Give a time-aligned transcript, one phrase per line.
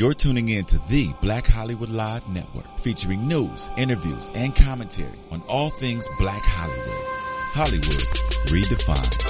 [0.00, 5.42] You're tuning in to the Black Hollywood Live Network, featuring news, interviews, and commentary on
[5.46, 7.04] all things Black Hollywood.
[7.52, 8.06] Hollywood
[8.48, 9.20] redefined.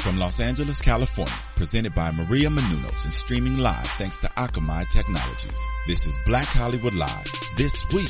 [0.00, 5.60] From Los Angeles, California, presented by Maria Menounos and streaming live thanks to Akamai Technologies.
[5.86, 8.08] This is Black Hollywood Live this week.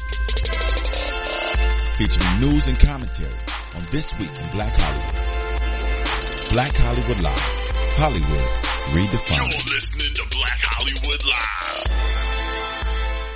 [1.96, 3.40] Featuring news and commentary
[3.74, 6.52] on This Week in Black Hollywood.
[6.52, 7.62] Black Hollywood Live.
[7.98, 8.48] Hollywood
[8.94, 9.36] redefined.
[9.36, 10.61] You're listening to Black.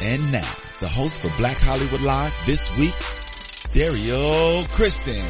[0.07, 2.95] And now, the host for Black Hollywood Live this week,
[3.73, 5.25] Dario Kristen.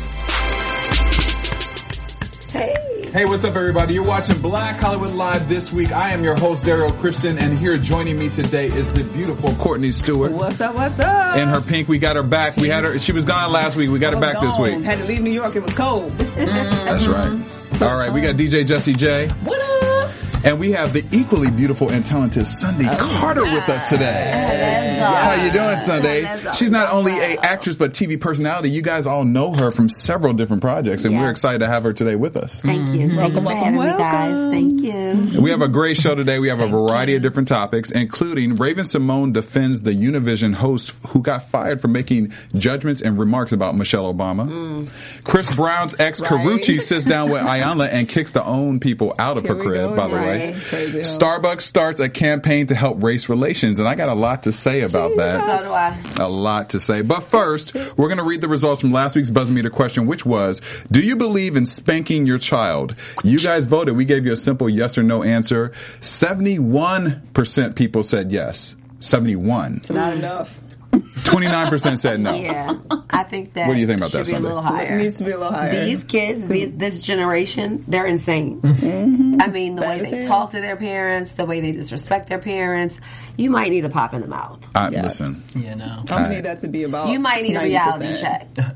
[2.52, 2.74] Hey,
[3.10, 3.94] Hey, what's up, everybody?
[3.94, 5.92] You're watching Black Hollywood Live this week.
[5.92, 9.92] I am your host, Daryl Kristen, and here joining me today is the beautiful Courtney
[9.92, 10.32] Stewart.
[10.32, 10.74] What's up?
[10.74, 11.38] What's up?
[11.38, 12.58] In her pink, we got her back.
[12.58, 12.98] We had her.
[12.98, 13.88] She was gone last week.
[13.88, 14.84] We got her back this week.
[14.84, 15.56] Had to leave New York.
[15.56, 16.12] It was cold.
[16.18, 17.40] That's right.
[17.80, 19.28] All right, we got DJ Jesse J.
[19.28, 19.65] What up?
[20.44, 25.00] And we have the equally beautiful and talented Sunday oh, Carter with us today.
[25.02, 26.24] How you doing, Sunday?
[26.54, 28.70] She's not only a actress but TV personality.
[28.70, 31.92] You guys all know her from several different projects, and we're excited to have her
[31.92, 32.60] today with us.
[32.60, 33.08] Thank you.
[33.08, 33.16] Mm-hmm.
[33.16, 33.98] Thank you for welcome, having me, welcome.
[33.98, 34.50] guys.
[34.52, 35.40] Thank you.
[35.42, 36.38] We have a great show today.
[36.38, 41.22] We have a variety of different topics, including Raven Simone defends the Univision host who
[41.22, 44.48] got fired for making judgments and remarks about Michelle Obama.
[44.48, 44.88] Mm.
[45.24, 46.82] Chris Brown's ex Karrueche Right.
[46.82, 50.08] sits down with Iyanla and kicks the own people out of Here her crib, by
[50.08, 50.25] the way.
[50.34, 50.60] Again.
[50.60, 51.04] Crazy, huh?
[51.04, 54.82] Starbucks starts a campaign to help race relations, and I got a lot to say
[54.82, 55.60] about that.
[55.60, 56.24] So do I.
[56.24, 57.02] A lot to say.
[57.02, 60.24] But first, we're going to read the results from last week's Buzz Meter question, which
[60.26, 60.60] was
[60.90, 62.94] Do you believe in spanking your child?
[63.22, 63.96] You guys voted.
[63.96, 65.72] We gave you a simple yes or no answer.
[66.00, 68.76] 71% people said yes.
[69.00, 69.76] 71.
[69.76, 70.60] It's not enough.
[71.00, 72.34] 29% said no.
[72.34, 72.78] Yeah,
[73.10, 73.68] I think that.
[73.68, 74.48] What do you think about should that, Be a Sunday?
[74.48, 74.98] little It higher.
[74.98, 75.84] needs to be a little higher.
[75.84, 76.78] These kids, these, mm-hmm.
[76.78, 78.60] this generation, they're insane.
[78.76, 79.42] Mm-hmm.
[79.42, 80.28] I mean, the way Bad they hell.
[80.28, 83.00] talk to their parents, the way they disrespect their parents,
[83.36, 84.66] you might need a pop in the mouth.
[84.74, 85.20] I, Yes.
[85.20, 85.98] Listen, You know.
[86.00, 87.08] I'm gonna need that to be about.
[87.10, 87.64] You might need a 90%.
[87.64, 88.48] reality check.
[88.56, 88.70] you know?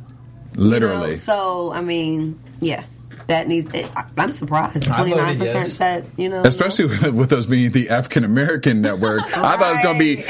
[0.56, 1.16] literally.
[1.16, 2.84] So, I mean, yeah,
[3.30, 3.66] that needs.
[3.74, 4.86] It, I- I'm surprised.
[4.88, 5.72] I Twenty voted nine percent yes.
[5.76, 9.72] said, you know, Especially with, with us being the African American network, I thought it
[9.72, 10.22] was going to be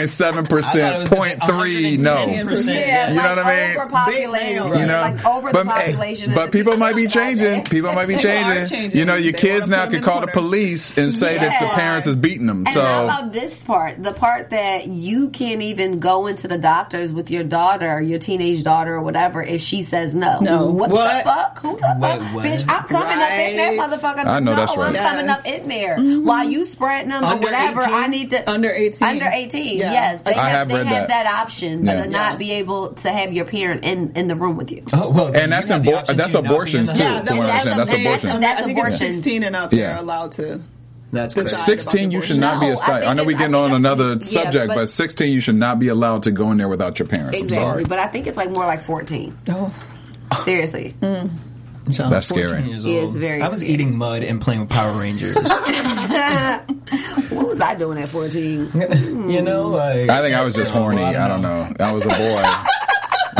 [0.00, 2.26] 99.7%, point three no.
[2.26, 3.76] Yeah, You know like what I mean?
[3.76, 6.32] Overpopulated, you know, like over but, the population.
[6.34, 7.64] but people might be changing.
[7.64, 8.66] People might be changing.
[8.68, 8.98] changing.
[8.98, 11.38] You know, your They kids now put can call in the the police and say
[11.38, 12.58] that the parents is beating them.
[12.66, 14.02] And so how about this part?
[14.02, 18.62] The part that you can't even go into the doctors with your daughter, your teenage
[18.62, 20.38] daughter or whatever, if she says no.
[20.40, 20.66] No.
[20.70, 21.24] What, What?
[21.24, 21.58] the fuck?
[21.60, 22.44] Who the Wait, what?
[22.44, 23.78] Bitch, I'm coming up in that Right.
[23.90, 24.26] motherfucker.
[24.26, 24.96] I know no, that's right.
[24.96, 25.96] I'm coming up in there.
[25.96, 26.24] Mm-hmm.
[26.26, 27.94] While you spreading them or whatever, 18?
[27.94, 28.50] I need to.
[28.50, 29.08] Under 18.
[29.08, 29.92] Under 18, Yeah.
[29.92, 30.22] yes.
[30.22, 31.24] They I have, have they read have that.
[31.24, 32.02] that, option Yeah.
[32.04, 34.84] to not be able to have your parent in, in the room with you.
[34.92, 37.12] Oh, well, And that's you have abor- that's to not be in abortions, too, house.
[37.12, 37.78] Yeah, from what I that's understand.
[37.78, 38.40] That's a- abortion.
[38.40, 39.12] that's I think it's abortion.
[39.14, 39.72] 16 and up.
[39.72, 39.86] Yeah.
[39.88, 40.60] They're allowed to.
[41.12, 41.48] That's Decide.
[41.48, 41.82] correct.
[41.82, 43.02] 16, you should not be a site.
[43.02, 45.40] I, think know we it's- getting I on another yeah, subject, but, but- 16, you
[45.40, 47.36] should not be allowed to go in there without your parents.
[47.36, 47.64] I'm Exactly.
[47.68, 47.84] sorry.
[47.84, 49.36] But I think it's like more like 14.
[49.48, 49.72] Oh.
[50.44, 50.94] Seriously.
[51.00, 51.30] Mm.
[51.92, 52.62] So I'm That's scary.
[52.62, 53.74] Years Yeah, it's very I was scary.
[53.74, 55.36] eating mud and playing with Power Rangers.
[57.30, 58.70] What was I doing at 14?
[59.30, 61.02] you know, like I think I was just horny.
[61.02, 61.72] I don't know.
[61.78, 62.42] I was a boy.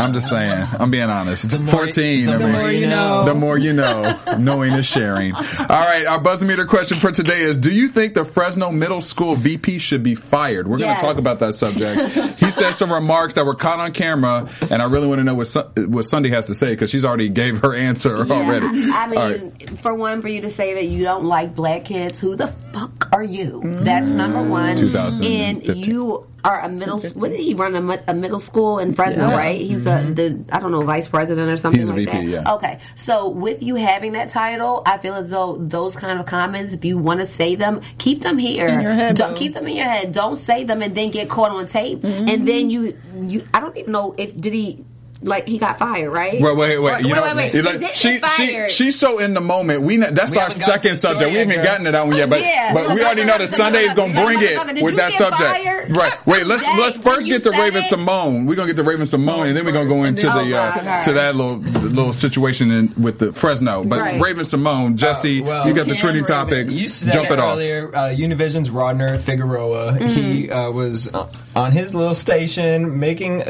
[0.01, 0.67] I'm just saying.
[0.79, 1.57] I'm being honest.
[1.59, 2.25] more- 14.
[2.25, 3.25] the I mean, more you know.
[3.25, 4.17] The more you know.
[4.37, 5.33] Knowing is sharing.
[5.35, 6.05] All right.
[6.05, 9.79] Our buzz meter question for today is: Do you think the Fresno Middle School VP
[9.79, 10.67] should be fired?
[10.67, 12.39] We're going to talk about that subject.
[12.39, 15.35] he said some remarks that were caught on camera, and I really want to know
[15.35, 18.67] what Sun- what Sunday has to say because she's already gave her answer already.
[18.91, 19.79] I mean, All right.
[19.79, 23.00] for one, for you to say that you don't like black kids, who the fuck
[23.11, 23.61] are you?
[23.63, 24.75] That's number one.
[24.75, 25.41] 2015.
[25.41, 25.87] And mm.
[25.87, 26.99] you are a middle.
[26.99, 29.29] What did he run a, a middle school in Fresno?
[29.29, 29.37] Yeah.
[29.37, 29.61] Right?
[29.61, 30.13] He's the mm-hmm.
[30.13, 32.45] the I don't know vice president or something He's the like VP, that.
[32.45, 32.53] yeah.
[32.53, 36.73] Okay, so with you having that title, I feel as though those kind of comments,
[36.73, 38.67] if you want to say them, keep them here.
[38.67, 39.37] In your head, Don't boo.
[39.37, 40.11] keep them in your head.
[40.11, 42.01] Don't say them and then get caught on tape.
[42.01, 42.27] Mm-hmm.
[42.27, 43.47] And then you you.
[43.53, 44.85] I don't even know if did he.
[45.23, 46.33] Like he got fired, right?
[46.41, 46.79] Wait, wait, wait.
[46.79, 47.63] Wait, you know, wait, wait.
[47.63, 49.83] like- she, get she, she's so in the moment.
[49.83, 51.19] We that's We our haven't gotten to second subject.
[51.19, 52.73] story We haven't yet, gotten to that one yet, but Yeah.
[52.73, 55.41] but we already know that Sunday is gonna bring it with that subject.
[55.41, 55.95] fired?
[55.95, 56.25] Right.
[56.25, 56.47] Wait.
[56.47, 58.47] Let's Dang, let's first get to Raven it- Simone.
[58.47, 60.71] We're gonna get to Raven Simone, and then we're gonna go into and the uh,
[60.75, 63.83] Oh, to that little little situation in, with the Fresno.
[63.83, 64.19] But Right.
[64.21, 66.75] Raven Simone, Jesse, Uh, well, you got the trending topics.
[66.79, 67.53] You said Jump it off.
[67.57, 67.91] earlier.
[67.93, 69.97] Uh, Univision's Rodner Figueroa.
[70.01, 73.43] He uh, was uh, on his little station making.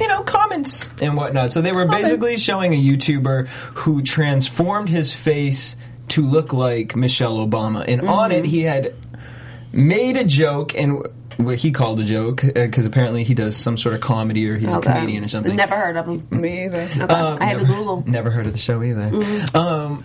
[0.00, 1.52] You know, comments and whatnot.
[1.52, 5.76] So they were basically showing a YouTuber who transformed his face
[6.08, 7.84] to look like Michelle Obama.
[7.86, 8.94] And on it, he had
[9.72, 11.06] made a joke and
[11.36, 14.72] what he called a joke because apparently he does some sort of comedy or he's
[14.72, 14.88] Okay.
[14.90, 15.56] a comedian or something.
[15.56, 16.26] Never heard of him.
[16.30, 16.82] Me either.
[16.82, 17.00] Okay.
[17.00, 18.04] Um, I had never, to Google.
[18.06, 19.10] Never heard of the show either.
[19.54, 20.04] Um,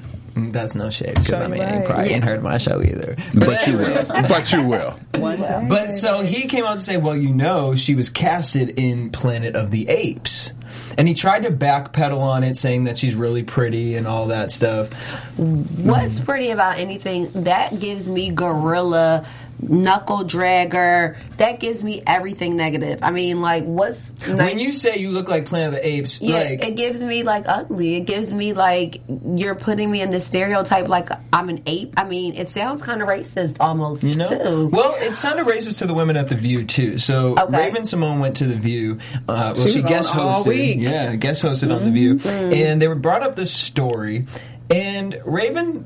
[0.51, 1.86] That's no shade because I mean, you you right.
[1.86, 3.15] probably ain't heard my show either.
[3.33, 4.06] But you will.
[4.30, 5.00] But you will.
[5.18, 5.65] One day.
[5.68, 9.56] But so he came out to say, well, you know, she was casted in Planet
[9.56, 10.51] of the Apes.
[10.97, 14.51] And he tried to backpedal on it, saying that she's really pretty and all that
[14.51, 14.91] stuff.
[15.38, 19.25] What's pretty about anything that gives me gorilla
[19.61, 24.38] knuckle dragger that gives me everything negative i mean like what's nice?
[24.51, 27.23] When you say you look like Planet of the Apes, yeah, like it gives me
[27.23, 27.95] like ugly.
[27.95, 29.01] It gives me like
[29.35, 31.94] you're putting me in the stereotype like I'm an ape.
[31.97, 34.67] I mean, it sounds kind of racist almost You know, too.
[34.67, 36.97] well, it sounded racist to the women at the View too.
[36.97, 37.57] So Okay.
[37.57, 39.00] Raven Simone went to the View.
[39.27, 40.79] Uh, well, She she, guest hosted.
[40.81, 44.25] Yeah, guest hosted on the View, and they were brought up this story,
[44.69, 45.85] and Raven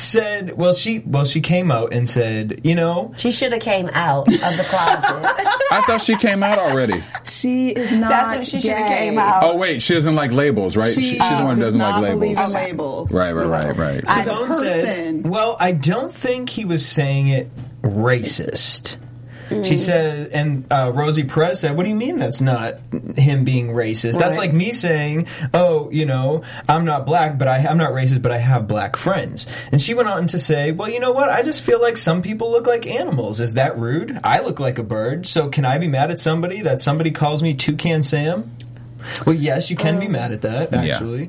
[0.00, 3.88] said, "Well, she well she came out and said, you know, she should have came
[3.92, 5.54] out of the closet.
[5.70, 7.02] I thought she came out already.
[7.24, 8.08] she is not.
[8.10, 9.08] That's when she should have gay.
[9.10, 9.42] came out.
[9.42, 10.94] Oh wait, she doesn't like labels, right?
[10.94, 12.46] She, she's the one who does doesn't not like believe labels.
[12.48, 13.12] in labels.
[13.12, 14.08] Right, right, right, right.
[14.08, 14.68] I- Simone person.
[14.68, 17.50] said, "Well, I don't think he was saying it
[17.82, 18.96] racist."
[19.64, 22.74] She said, and uh, Rosie Perez said, "What do you mean that's not
[23.16, 24.18] him being racist?
[24.18, 28.20] That's like me saying, oh, you know, I'm not black, but I, I'm not racist,
[28.20, 31.30] but I have black friends." And she went on to say, "Well, you know what?
[31.30, 33.40] I just feel like some people look like animals.
[33.40, 34.18] Is that rude?
[34.22, 37.42] I look like a bird, so can I be mad at somebody that somebody calls
[37.42, 38.54] me Toucan Sam?"
[39.24, 40.74] Well, yes, you can be mad at that.
[40.74, 41.28] Actually, Uh,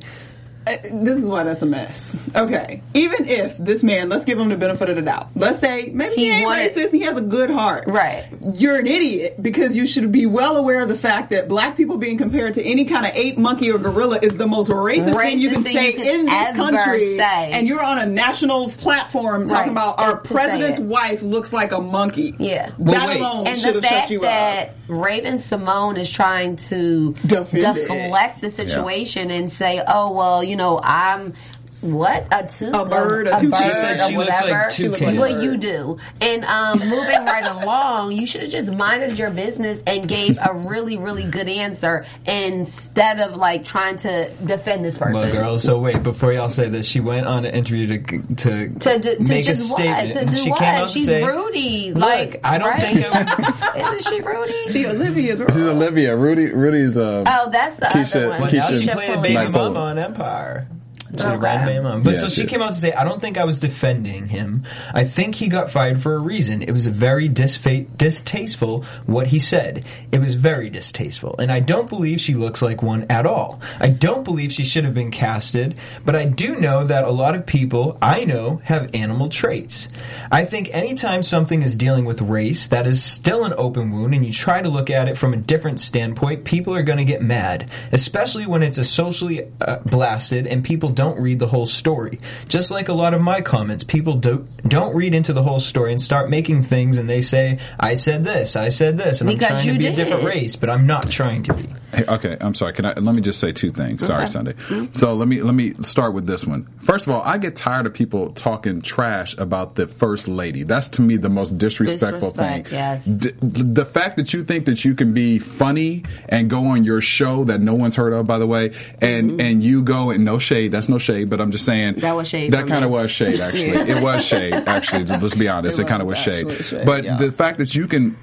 [0.70, 2.16] Uh, this is why that's a mess.
[2.36, 5.30] Okay, even if this man, let's give him the benefit of the doubt.
[5.36, 6.92] Let's say maybe he, He ain't wanted- racist.
[6.92, 7.86] He has a good heart.
[7.88, 8.28] Right.
[8.56, 11.98] You're an idiot because you should be well aware of the fact that black people
[11.98, 15.40] being compared to any kind of ape, monkey, or gorilla is the most racist, thing
[15.40, 17.18] you can thing say you could in this country.
[17.18, 17.52] say.
[17.52, 19.84] And you're on a national platform talking Right.
[19.94, 22.36] about our president's wife looks like a monkey.
[22.38, 22.72] Yeah.
[22.80, 23.20] That wait.
[23.22, 24.76] alone and should have shut you that up.
[24.90, 27.88] Raven Simone is trying to Defend it.
[27.88, 31.34] deflect the situation and say, "Oh well, you know, I'm."
[31.82, 33.52] What a two A bird, a toucan.
[33.54, 34.70] She said she or looks like whatever.
[34.70, 34.72] toucan.
[34.72, 35.44] She looked like Well, a bird.
[35.44, 35.98] you do.
[36.20, 40.54] And um, moving right along, you should have just minded your business and gave a
[40.54, 45.14] really, really good answer instead of like trying to defend this person.
[45.14, 48.00] Well, girls, so wait, before y'all say this, she went on an interview to
[48.36, 50.16] to, To, do, to make a just statement.
[50.16, 50.20] what?
[50.20, 50.60] To do she what?
[50.60, 51.94] came out She's to say, Rudy.
[51.94, 52.82] Look, like I don't right?
[52.82, 54.00] think I was.
[54.02, 54.68] Isn't she Rudy?
[54.70, 55.48] She Olivia girl.
[55.48, 56.16] She's Olivia.
[56.18, 56.48] Rudy.
[56.52, 57.24] Rudy's uh.
[57.26, 58.42] oh, that's the Keisha- other one.
[58.42, 59.22] Well, now she's playing Pulley.
[59.30, 59.78] Baby Like Mama Bold.
[59.78, 60.68] on Empire.
[61.12, 61.34] She's Okay.
[61.36, 63.38] a random Baby But Yeah, so she she- came out to say, I don't think
[63.38, 64.64] I was defending him.
[64.94, 66.62] I think he got fired for a reason.
[66.62, 69.86] It was very disfa- distasteful what he said.
[70.12, 71.36] It was very distasteful.
[71.40, 73.60] And I don't believe she looks like one at all.
[73.80, 75.76] I don't believe she should have been casted,
[76.06, 79.90] but I do know that a lot of people I know have animal traits.
[80.32, 84.26] I think anytime something is dealing with race, that is still an open wound, and
[84.26, 87.22] you try to look at it from a different standpoint, people are going to get
[87.22, 92.20] mad, especially when it's a socially uh, blasted and people don't read the whole story.
[92.50, 95.94] Just like a lot of my comments, people do, don't read into the whole story
[95.94, 99.46] and start making things, and they say, "I said this, I said this," and Because
[99.46, 101.70] I'm trying to be a different race, but I'm not trying to be.
[101.92, 102.74] Hey, okay, I'm sorry.
[102.74, 104.06] Can I let me just say two things?
[104.06, 104.32] Sorry, Okay.
[104.32, 104.54] Sunday.
[104.94, 106.68] So let me let me start with this one.
[106.84, 110.64] First of all, I get tired of people talking trash about the first lady.
[110.64, 112.74] That's to me the most disrespectful Disrespect, thing.
[112.78, 113.06] yes.
[113.06, 117.02] D- the fact that you think that you can be funny and go on your
[117.02, 120.38] show that no one's heard of, by the way, and and you go and no
[120.38, 120.72] shade.
[120.72, 122.00] That's no shade, but I'm just saying Mm-hmm.
[122.02, 123.40] That was shade That kind of was shade.
[123.40, 124.54] Actually, it was shade.
[124.54, 125.80] Actually, let's be honest.
[125.80, 126.66] It, It kind of was was shade.
[126.66, 127.18] shade, But yeah.
[127.18, 128.16] the fact that you can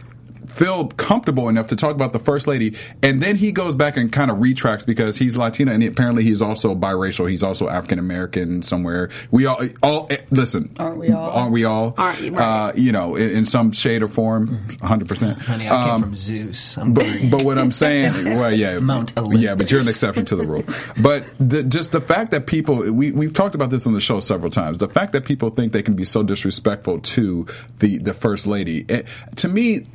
[0.47, 4.13] feel comfortable enough to talk about the first lady and then he goes back and
[4.13, 8.63] kind of retracts because he's Latina and apparently he's also biracial he's also African American
[8.63, 11.31] somewhere we all all eh, listen Aren't we all?
[11.31, 12.33] aren't we all Aren't you?
[12.33, 12.69] Right.
[12.69, 16.15] uh, you know in, in some shade or form 100% Honey, I came Um, from
[16.15, 16.77] Zeus.
[16.79, 19.41] I'm but, but what I'm saying, well, yeah, Mount Olympus.
[19.41, 20.65] yeah, but you're an exception to the rule.
[21.01, 24.21] But the, just the fact that people, we we've talked about this on the show
[24.21, 24.79] several times.
[24.79, 27.47] The fact that people think they can be so disrespectful to
[27.81, 29.87] the the first lady, it, to me.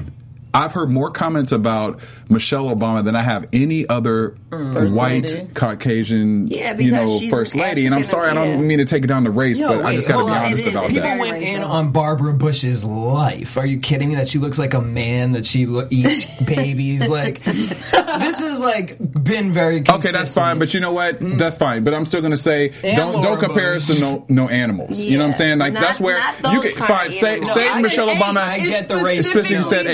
[0.53, 5.47] I've heard more comments about Michelle Obama than I have any other First white lady.
[5.53, 7.85] Caucasian, Yeah, you know, first an lady.
[7.85, 9.95] And I'm sorry, I don't mean to take it down to race, Yo, but I
[9.95, 10.37] just got to be on.
[10.37, 11.17] honest about It's People that.
[11.19, 13.55] very went in on Barbara Bush's life.
[13.57, 14.15] Are you kidding me?
[14.15, 15.31] That she looks like a man.
[15.33, 17.07] That she lo- eats babies.
[17.09, 21.19] Like this has like been very Okay, that's fine, but you know what?
[21.21, 21.37] Mm.
[21.37, 21.83] That's fine.
[21.85, 24.49] But I'm still going to say And don't don't Laura compare us to no no
[24.49, 24.99] animals.
[24.99, 25.59] You know what I'm saying?
[25.59, 26.17] Like Not- that's where
[26.51, 27.11] you can kind fine.
[27.11, 27.53] Say animals.
[27.53, 28.37] say I Michelle Obama.
[28.37, 29.85] I get the race Especially you said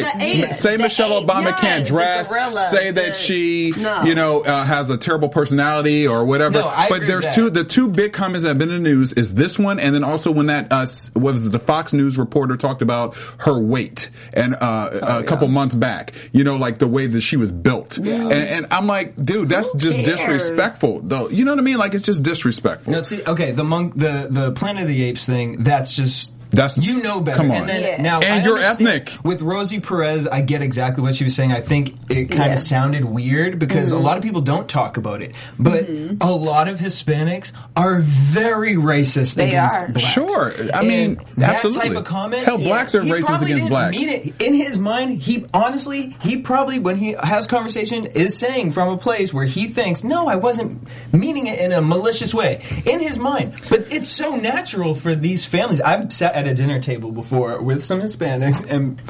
[0.54, 3.06] Specifically hey, the Yeah, say the Michelle ape, Obama yes, can't dress, gorilla, say that
[3.08, 4.04] the- she, No.
[4.04, 6.60] you know, uh, has a terrible personality or whatever.
[6.60, 7.54] No, I but agree there's with two, that.
[7.54, 10.04] the two big comments that have been in the news is this one, and then
[10.04, 14.10] also when that uh, what was it, the Fox News reporter talked about her weight
[14.34, 17.52] and uh, Oh, a couple months back, you know, like the way that she was
[17.52, 20.20] built, and, and I'm like, dude, that's Who just cares?
[20.20, 21.30] disrespectful, though.
[21.30, 21.78] You know what I mean?
[21.78, 22.94] Like it's just disrespectful.
[22.94, 25.64] No, see, okay, the monk, the the Planet of the Apes thing.
[25.64, 27.38] That's just That's- you know better.
[27.38, 27.58] come on.
[27.58, 28.02] And then Yeah.
[28.02, 29.12] now, And I you're ethnic.
[29.24, 31.52] With Rosie Perez, I get exactly what she was saying.
[31.54, 32.54] I think it kind Yeah.
[32.54, 34.02] of sounded weird because Mm-hmm.
[34.02, 35.88] a lot of people don't talk about it, but
[36.22, 39.88] a lot of Hispanics are very racist They against are.
[39.90, 40.08] blacks.
[40.10, 40.54] Sure.
[40.74, 41.90] I And mean, that absolutely.
[41.90, 42.46] type of comment.
[42.46, 43.98] Hell, blacks are he racist probably against didn't blacks.
[43.98, 44.34] Mean it.
[44.42, 48.98] In his mind, he honestly, he probably when he has conversation is saying from a
[48.98, 53.20] place where he thinks, "No, I wasn't meaning it in a malicious way." In his
[53.20, 55.82] mind, but it's so natural for these families.
[55.82, 59.02] I've sat at a dinner table before with some Hispanics and.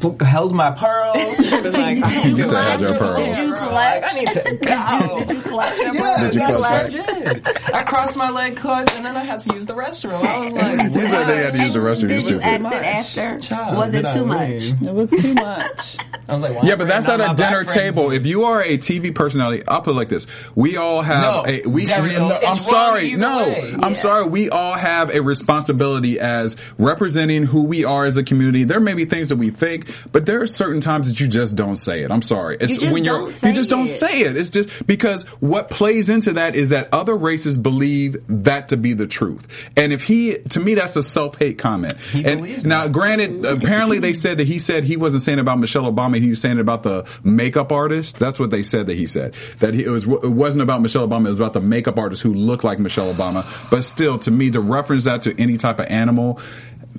[0.00, 1.36] Pl- Held my pearls.
[1.62, 3.24] Been like, I don't You said held your pearls.
[3.36, 4.04] Did you Like, collect?
[4.06, 5.24] I need to go.
[5.26, 7.46] Did you collect your Yeah, Did you that's what I did.
[7.74, 10.12] I crossed my leg clutch and then I had to use the restroom.
[10.24, 12.08] I was like, You said they had to use the restroom.
[12.08, 12.66] Did You're you stupid.
[12.66, 13.38] after?
[13.40, 14.48] Child, Was it did I too much?
[14.48, 14.82] leave?
[14.82, 15.96] It was too much.
[16.28, 18.10] I was like, why Yeah, but that's at a dinner table.
[18.10, 18.16] in?
[18.20, 21.44] If you are a TV personality, I'll put it like this: we all have No,
[21.46, 21.86] a we.
[21.86, 23.74] Daryl, no, I'm sorry, no, way.
[23.82, 24.28] I'm sorry.
[24.28, 28.64] We all have a responsibility as representing who we are as a community.
[28.64, 31.56] There may be things that we think, but there are certain times that you just
[31.56, 32.10] don't say it.
[32.10, 32.56] I'm sorry.
[32.60, 33.88] It's You just when you're don't say you just don't it.
[33.88, 34.36] say it.
[34.36, 38.92] It's just because what plays into that is that other races believe that to be
[38.94, 39.46] the truth.
[39.76, 41.98] And if he, to me, that's a self hate comment.
[42.00, 42.92] He and believes now, that.
[42.92, 46.20] granted, apparently they said that he said he wasn't saying about Michelle Obama.
[46.20, 48.18] He was saying about the makeup artist.
[48.18, 49.34] That's what they said that he said.
[49.58, 51.26] That he, it was it wasn't about Michelle Obama.
[51.26, 53.44] It was about the makeup artist who looked like Michelle Obama.
[53.70, 56.40] But still, to me, to reference that to any type of animal,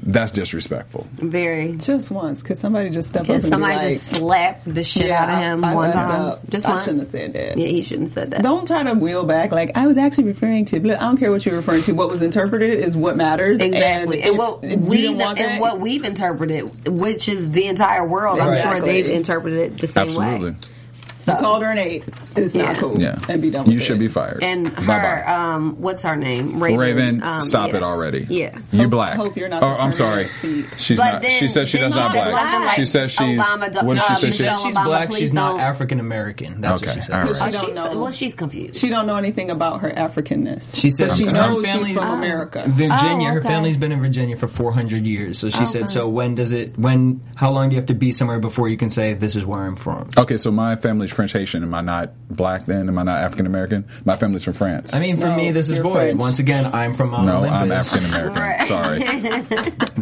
[0.01, 1.07] that's disrespectful.
[1.13, 1.73] Very.
[1.73, 2.41] Just once.
[2.43, 5.29] Could somebody just step up and somebody be like, just slap the shit Yeah, out
[5.29, 6.09] of him I- I one time?
[6.09, 6.49] up.
[6.49, 6.83] Just I once.
[6.83, 7.57] shouldn't have said that.
[7.57, 8.41] Yeah, he shouldn't have said that.
[8.43, 9.51] Don't try to wheel back.
[9.51, 10.79] Like I was actually referring to.
[10.79, 11.93] But I don't care what you're referring to.
[11.93, 13.59] What was interpreted is what matters.
[13.61, 17.27] Exactly, and, if- what if you we didn't want and that, what we've interpreted, which
[17.29, 18.39] is the entire world.
[18.39, 20.49] I'm sure they've interpreted it the same Absolutely.
[20.51, 20.55] way.
[20.55, 22.05] you So, called her an ape.
[22.35, 22.99] It's not cool.
[22.99, 23.17] Yeah.
[23.27, 23.65] and be done.
[23.65, 23.99] With You should it.
[23.99, 24.43] be fired.
[24.43, 24.93] and Bye-bye.
[24.93, 26.61] her, um, what's her name?
[26.61, 26.79] Raven.
[26.79, 27.77] Raven, um, stop yeah.
[27.77, 28.27] it already.
[28.29, 28.57] Yeah.
[28.71, 29.15] you Hope- black.
[29.15, 30.27] hope you're not Oh, I'm sorry.
[30.27, 30.65] seat.
[30.77, 31.21] She's But not.
[31.23, 32.65] then- she says she does not said black.
[32.65, 33.39] like, she says she's.
[33.39, 34.27] Obama don't- what did uh, she say?
[34.29, 35.11] She said Michelle she's Obama, black.
[35.13, 36.61] She's not don't- African American.
[36.61, 37.15] That's Okay, what she said.
[37.15, 37.29] all right.
[37.29, 38.01] Oh, She don't she's, know.
[38.01, 38.79] well, she's confused.
[38.79, 40.75] She don't know anything about her Africanness.
[40.75, 42.63] She said but she knows she's from America.
[42.67, 43.29] Virginia.
[43.29, 45.39] Oh, Her family's been in Virginia for 400 years.
[45.39, 46.77] So she said, "So when does it?
[46.77, 47.21] When?
[47.35, 49.61] How long do you have to be somewhere before you can say this is where
[49.61, 51.63] I'm from?" Okay, so my family's French Haitian.
[51.63, 52.87] Am I not black then?
[52.87, 53.85] Am I not African American?
[54.05, 54.93] My family's from France.
[54.93, 55.93] I mean, for No, me, this is you're void.
[55.93, 56.19] French.
[56.19, 57.93] Once again, I'm from Mount no, Olympus.
[57.95, 58.41] I'm African American.
[58.41, 58.67] Right.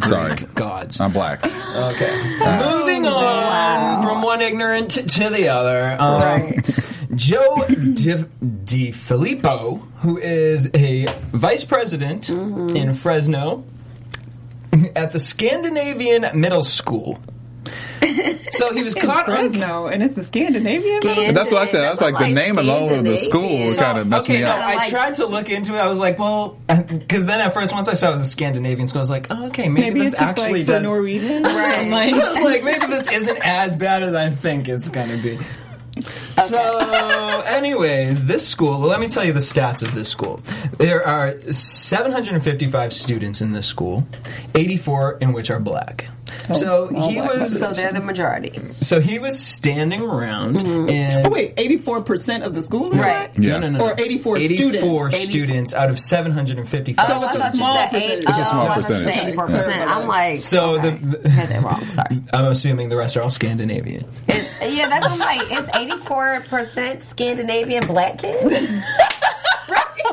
[0.08, 0.34] sorry.
[0.54, 1.00] Gods.
[1.00, 1.44] I'm black.
[1.44, 2.22] Okay.
[2.38, 5.96] Moving on from one ignorant to the other.
[5.98, 6.52] Um,
[7.14, 8.24] Joe Di,
[8.64, 13.64] Di Filippo, who is a vice president in Fresno
[14.94, 17.18] at the Scandinavian Middle School.
[18.50, 21.00] So he was caught on Fresno, and it's the Scandinavian.
[21.02, 21.82] Scan- That's what I said.
[21.82, 23.76] That's like the name alone of the school Scandinavian.
[23.78, 24.64] kind of messed okay, me no, up.
[24.64, 25.78] I tried to look into it.
[25.78, 28.88] I was like, well, because then at first, once I saw it was a Scandinavian
[28.88, 30.82] school, I was like, oh, okay, maybe, Maybe this it's just actually like for does.
[30.82, 31.78] Norwegian, Right.
[31.78, 35.18] I'm like, I was like, maybe this isn't as bad as I think it's gonna
[35.22, 35.38] be.
[36.44, 36.78] So,
[37.46, 38.78] anyways, this school.
[38.78, 40.40] Well, let me tell you the stats of this school.
[40.78, 44.06] There are 755 students in this school,
[44.54, 46.08] 84 in which are black.
[46.52, 47.58] So he was.
[47.58, 48.58] so they're the majority.
[48.80, 50.88] So he was standing around Mm-hmm.
[50.90, 51.26] and.
[51.26, 53.32] oh wait, eighty four percent of the school is Right.
[53.32, 53.38] black?
[53.38, 53.58] Yeah.
[53.58, 53.84] No, no, no.
[53.84, 55.28] Or 84 84 students.
[55.30, 57.06] students out of 755.
[57.06, 58.10] So Oh, it's a small percentage.
[58.10, 59.34] eight- It's a small oh, I thought you said percentage.
[59.36, 59.86] 84%.
[59.88, 60.96] I'm like, So the- okay.
[60.98, 61.80] the- I had that wrong.
[61.86, 62.22] Sorry.
[62.32, 64.04] I'm assuming the rest are all Scandinavian.
[64.28, 65.40] It's, yeah, that's what I'm like.
[65.50, 65.68] It's
[66.08, 68.54] 84% Scandinavian black kids.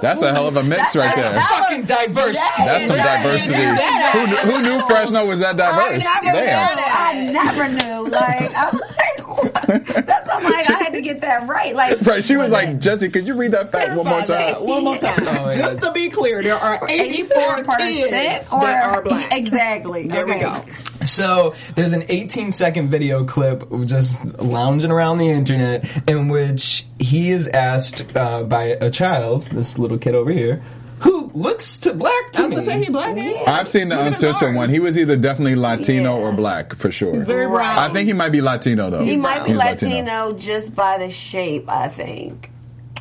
[0.01, 1.31] That's a hell of a mix right there.
[1.33, 2.37] That's Fucking diverse.
[2.57, 3.59] That's some diversity.
[3.63, 6.03] Who, knew- who knew Fresno was that I diverse?
[6.03, 6.75] never Damn.
[6.75, 6.83] knew.
[6.85, 8.09] I never knew.
[8.09, 10.69] Like, I'm like, that's what I'm like.
[10.69, 11.75] I had to get that right.
[11.75, 14.55] Like, Right, she was like, Jesse, could you read that fact one more time?
[14.65, 15.13] One more time.
[15.19, 15.55] Oh, yeah.
[15.55, 19.31] Just to be clear, there are 84 kids or that are black.
[19.31, 20.07] exactly.
[20.07, 20.63] There we go.
[21.15, 27.31] So there's an 18 second video clip just lounging around the internet in which he
[27.31, 30.61] is asked uh, by a child, this little kid over here,
[30.99, 32.55] who looks to black to I was me.
[32.55, 33.17] gonna say he black.
[33.17, 33.45] ain't he?
[33.45, 34.69] I've seen the Look uncensored one.
[34.69, 36.23] He was either definitely Latino Yeah.
[36.23, 37.21] or black for sure.
[37.23, 37.77] very brown.
[37.77, 39.03] I think he might be Latino though.
[39.03, 42.49] He might be He's Latino, just by the shape, I think.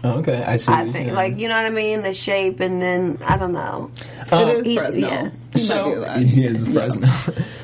[0.04, 0.70] Okay, I see.
[0.70, 3.36] I what you're think, like you know what I mean, the shape, and then I
[3.38, 3.90] don't know.
[4.30, 5.08] it is he- Fresno.
[5.08, 5.22] yeah.
[5.22, 7.08] He might So he is Fresno.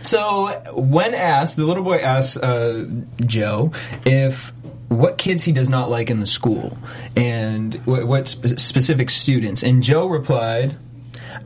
[0.03, 2.89] so when asked, the little boy asks uh,
[3.27, 3.73] Joe
[4.07, 4.53] if
[4.89, 6.77] what kids he does not like in the school
[7.15, 10.77] and what, what spe- specific students, and Joe replied.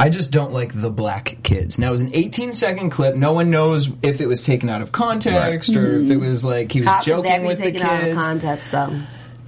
[0.00, 1.78] I just don't like the black kids.
[1.78, 3.14] Now it was an 18 second clip.
[3.14, 6.72] No one knows if it was taken out of context or if it was like
[6.72, 8.98] he was How could that joking be with the taken out of context, though?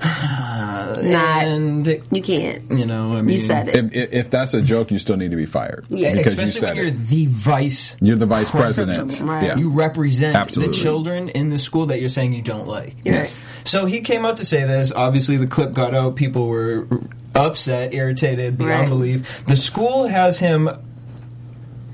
[0.04, 1.44] Not.
[1.44, 2.70] and You can't.
[2.70, 3.74] you know, I mean, You said it.
[3.76, 6.14] If, if, if that's a joke, you still need to be fired Yeah.
[6.14, 7.06] because you said when you're it.
[7.08, 9.20] the vice You're the vice president.
[9.20, 9.44] Right.
[9.44, 9.56] Yeah.
[9.56, 10.76] you represent Absolutely.
[10.76, 12.94] the children in the school that you're saying you don't like.
[13.04, 13.32] You're right.
[13.64, 14.92] So he came out to say this.
[14.92, 16.14] Obviously, the clip got out.
[16.16, 16.86] People were
[17.34, 18.88] upset, irritated beyond Right.
[18.88, 19.44] belief.
[19.46, 20.68] The school has him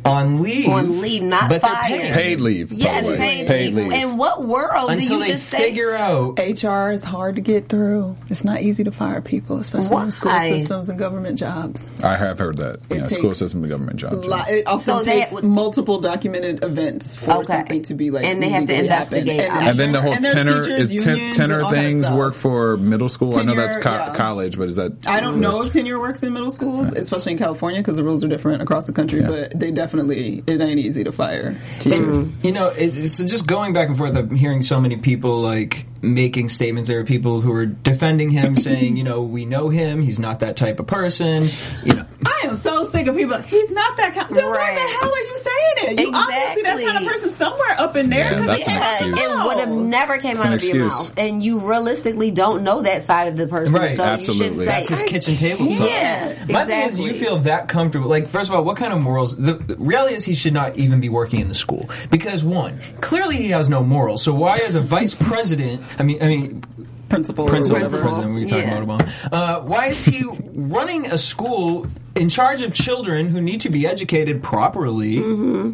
[0.04, 0.68] on leave.
[0.68, 2.12] On leave, not but they're fired.
[2.12, 2.73] Paid leave.
[2.73, 3.87] Yes, by the paid, Paid leave.
[3.88, 4.02] leave.
[4.02, 5.59] In what world until do you they just say?
[5.59, 6.38] figure out.
[6.38, 8.16] HR is hard to get through.
[8.28, 11.88] It's not easy to fire people, especially in school systems and government jobs.
[12.02, 12.80] I have heard that.
[12.90, 14.16] It Yeah, school takes system and government jobs.
[14.26, 17.44] Li- It often So takes would- multiple documented events for Okay.
[17.44, 19.18] something to be like, And they have to legally happen.
[19.18, 19.50] investigate.
[19.52, 21.76] And, and then the whole and there's tenor teachers, is ten, tenor and all that
[21.82, 23.38] things work for middle school.
[23.38, 24.14] I know that's co- yeah.
[24.14, 27.38] college, but is that I don't know if tenure works in middle schools, especially in
[27.38, 29.23] California, because the rules are different across the country.
[29.23, 32.28] But they definitely it ain't easy to fire teachers.
[32.42, 34.16] You know, it's just going back and forth.
[34.16, 36.88] I'm hearing so many people like making statements.
[36.88, 40.02] There are people who are defending him, saying, you know, we know him.
[40.02, 41.49] He's not that type of person.
[41.85, 43.38] You know, I am so sick of people.
[43.40, 44.28] He's not that kind.
[44.35, 44.75] Then why Right.
[44.75, 46.00] the hell are you saying it?
[46.00, 48.25] You obviously that kind of person somewhere up in there.
[48.32, 49.38] Yeah, 'cause that's he an ain't excuse.
[49.40, 51.09] It would have never came an out of your excuse.
[51.09, 53.75] mouth, and you realistically don't know that side of the person.
[53.75, 54.61] Right, so absolutely.
[54.61, 55.88] You that's say, his kitchen table talk.
[55.88, 58.09] Yeah, My thing is, you feel that comfortable.
[58.09, 59.37] Like, first of all, what kind of morals?
[59.37, 62.80] The, the reality is, he should not even be working in the school because one,
[63.00, 64.23] clearly he has no morals.
[64.23, 66.64] So why, as a vice president, I mean, I mean,
[67.08, 68.78] Principal, principal, whatever president we talking Yeah.
[68.82, 69.28] about Obama.
[69.30, 73.87] Uh, why is he running a school in charge of children who need to be
[73.87, 75.16] educated properly?
[75.16, 75.72] Mm-hmm.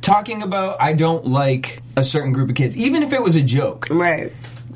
[0.00, 3.42] Talking about I don't like a certain group of kids, even if it was a
[3.42, 3.86] joke.
[3.90, 4.32] right.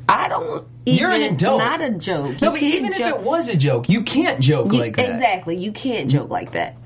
[0.09, 0.65] I don't.
[0.85, 1.59] Even, You're an adult.
[1.59, 2.41] Not a joke.
[2.41, 4.95] No, You but can't even if it was a joke, you can't joke You- like
[4.95, 5.09] that.
[5.09, 5.57] Exactly.
[5.57, 6.77] You can't joke like that.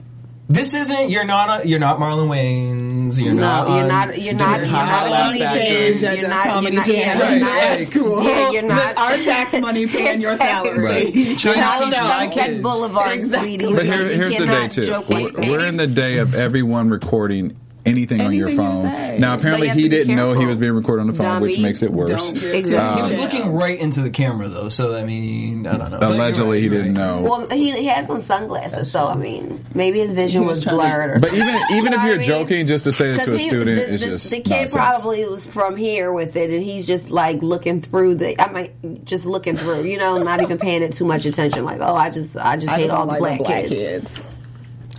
[0.51, 1.09] This isn't.
[1.09, 1.61] You're not.
[1.63, 3.21] A, you're not Marlon Wayans.
[3.23, 3.77] You're No, not.
[3.77, 4.21] you're not.
[4.21, 4.59] You're not.
[4.59, 5.51] You're not a Laugh comedian.
[5.97, 6.45] Stage at You're the not.
[6.45, 6.85] You're comedy not.
[6.85, 7.87] jam Yeah, right you're at not.
[7.87, 8.23] school.
[8.23, 8.87] Yeah, you're not.
[8.89, 10.83] With our tax money paying your salary.
[10.83, 11.13] Right.
[11.37, 12.61] Trying to Not teach on Sunset.
[12.61, 13.57] Boulevard, Exactly.
[13.57, 13.73] sweetie.
[13.75, 15.03] But here, here's the day too.
[15.09, 17.55] We're, we're in the day of everyone recording
[17.85, 18.83] anything, on your Anything you phone.
[18.83, 19.17] say.
[19.19, 21.59] Now So apparently you he didn't know he was being recorded on the phone, which
[21.59, 22.09] makes it worse.
[22.09, 22.77] Don't get Exactly.
[22.77, 25.99] Uh, he was looking right into the camera though, so I mean, I don't know.
[26.01, 27.05] Allegedly, right, he didn't right.
[27.05, 27.21] know.
[27.21, 31.11] Well, he, he has on sunglasses, so I mean, maybe his vision was was blurred
[31.11, 31.47] or but something.
[31.47, 32.27] even even You if you're mean?
[32.27, 34.49] joking, just to say it to a he- student the, is the- just the kid
[34.49, 34.73] nonsense.
[34.73, 38.39] probably was from here with it, and he's just like looking through the.
[38.41, 41.65] I mean, just looking through, you know, not even paying it too much attention.
[41.65, 44.17] Like, oh, I just, I just I hate all the like black, no black kids.
[44.19, 44.27] kids.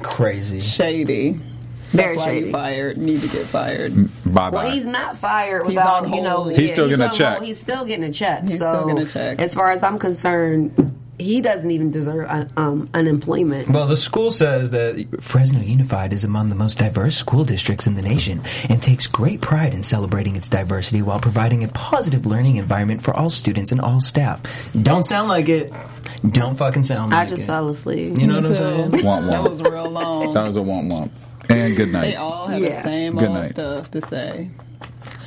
[0.03, 0.59] Crazy.
[0.61, 1.39] Shady.
[1.93, 2.47] Very That's why shady.
[2.47, 2.97] you fired.
[2.97, 3.95] Need to get fired.
[4.25, 4.71] Bye Well, bye.
[4.71, 6.45] he's not fired He's without, on you know.
[6.45, 6.53] hold.
[6.57, 7.19] He's still getting a on hold.
[7.19, 7.43] check.
[7.43, 8.49] He's still getting a check.
[8.49, 9.39] He's so, still getting a check.
[9.39, 13.69] As far as I'm concerned, he doesn't even deserve uh, um, unemployment.
[13.69, 17.95] Well, the school says that Fresno Unified is among the most diverse school districts in
[17.95, 22.57] the nation and takes great pride in celebrating its diversity while providing a positive learning
[22.57, 24.41] environment for all students and all staff.
[24.83, 25.71] Don't sound like it.
[26.29, 27.27] Don't fucking sound like it.
[27.29, 27.47] I just it.
[27.47, 28.19] fell asleep.
[28.19, 28.91] You know what I'm saying?
[28.93, 28.97] too.
[28.99, 30.33] Womp That was real long.
[30.33, 31.11] That was a womp womp.
[31.53, 32.03] And good night.
[32.03, 32.77] They all have Yeah.
[32.77, 33.47] the same Good old night.
[33.51, 34.49] stuff to say.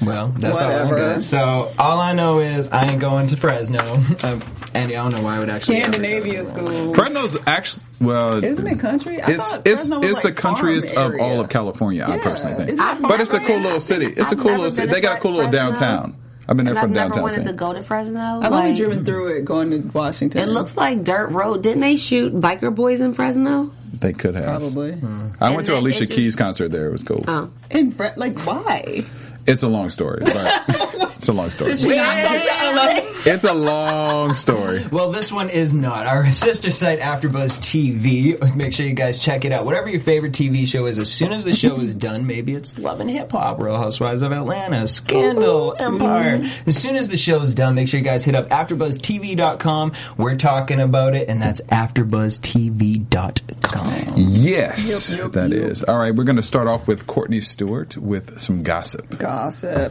[0.01, 1.13] Well, that's all I Whatever.
[1.15, 1.23] got.
[1.23, 3.79] So all I know is I ain't going to Fresno.
[4.23, 4.41] Um,
[4.73, 5.75] and I don't know why I would actually.
[5.77, 6.65] go Scandinavia to Fresno.
[6.67, 6.93] school.
[6.95, 8.43] Fresno's actually well.
[8.43, 9.21] Isn't it country?
[9.21, 12.05] I It's it's was it's the like farm countryest of all of California.
[12.07, 14.07] I personally think, it but it's a cool little city.
[14.07, 14.91] It's a I've cool little city.
[14.91, 15.69] They got a cool little Fresno.
[15.69, 16.15] downtown.
[16.47, 17.45] I've been there And from I've never wanted scene.
[17.45, 18.19] to go to Fresno.
[18.19, 20.41] I've only driven through it going to Washington.
[20.41, 21.63] It looks like dirt road.
[21.63, 23.71] Didn't they shoot biker boys in Fresno?
[23.99, 24.45] They could have.
[24.59, 24.91] probably
[25.39, 26.87] I And went to Alicia just- Keys concert there.
[26.87, 27.23] It was cool.
[27.27, 27.49] Oh.
[27.71, 29.05] in Fre- like why?
[29.47, 30.63] It's a long story, but
[31.17, 31.71] it's a long story.
[31.71, 33.01] Did she not go to LA?
[33.27, 34.85] It's a long story.
[34.91, 36.05] Well, this one is not.
[36.07, 38.55] Our sister site, AfterBuzz TV.
[38.55, 39.65] Make sure you guys check it out.
[39.65, 42.77] Whatever your favorite TV show is, as soon as the show is done, maybe it's
[42.77, 45.95] Love and Hip Hop, Real Housewives of Atlanta, Scandal, mm-hmm.
[45.95, 46.41] Empire.
[46.65, 49.93] As soon as the show is done, make sure you guys hit up AfterBuzzTV.com.
[50.17, 54.13] We're talking about it, and that's AfterBuzzTV.com.
[54.15, 55.71] Yes, Yep, yep, that yep.
[55.71, 55.83] is.
[55.83, 59.17] All right, we're going to start off with Courtney Stewart with some gossip.
[59.17, 59.34] Gossip.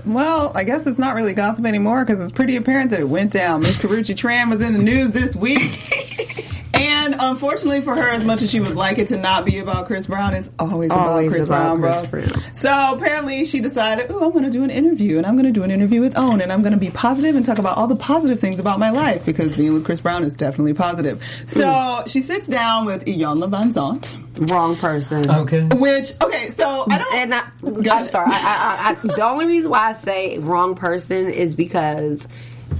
[0.06, 3.32] Well, I guess it's not really gossip anymore because it's pretty apparent that it went
[3.32, 3.60] down.
[3.60, 6.30] Miss Karrueche Tran was in the news this week.
[6.74, 9.86] And unfortunately for her, as much as she would like it to not be about
[9.86, 12.40] Chris Brown, it's always, Always about Chris about Brown, Chris bro.
[12.40, 12.54] Brown.
[12.54, 15.52] So apparently, she decided, "Oh, I'm going to do an interview, and I'm going to
[15.52, 17.86] do an interview with Own, and I'm going to be positive and talk about all
[17.86, 22.02] the positive things about my life because being with Chris Brown is definitely positive." So
[22.06, 25.30] she sits down with Iyanla Van Zant, Wrong person.
[25.30, 25.64] Okay.
[25.72, 27.14] which okay, so I don't.
[27.14, 28.10] And I, I'm ahead.
[28.10, 28.26] sorry.
[28.30, 32.26] I, I, I, the only reason why I say wrong person is because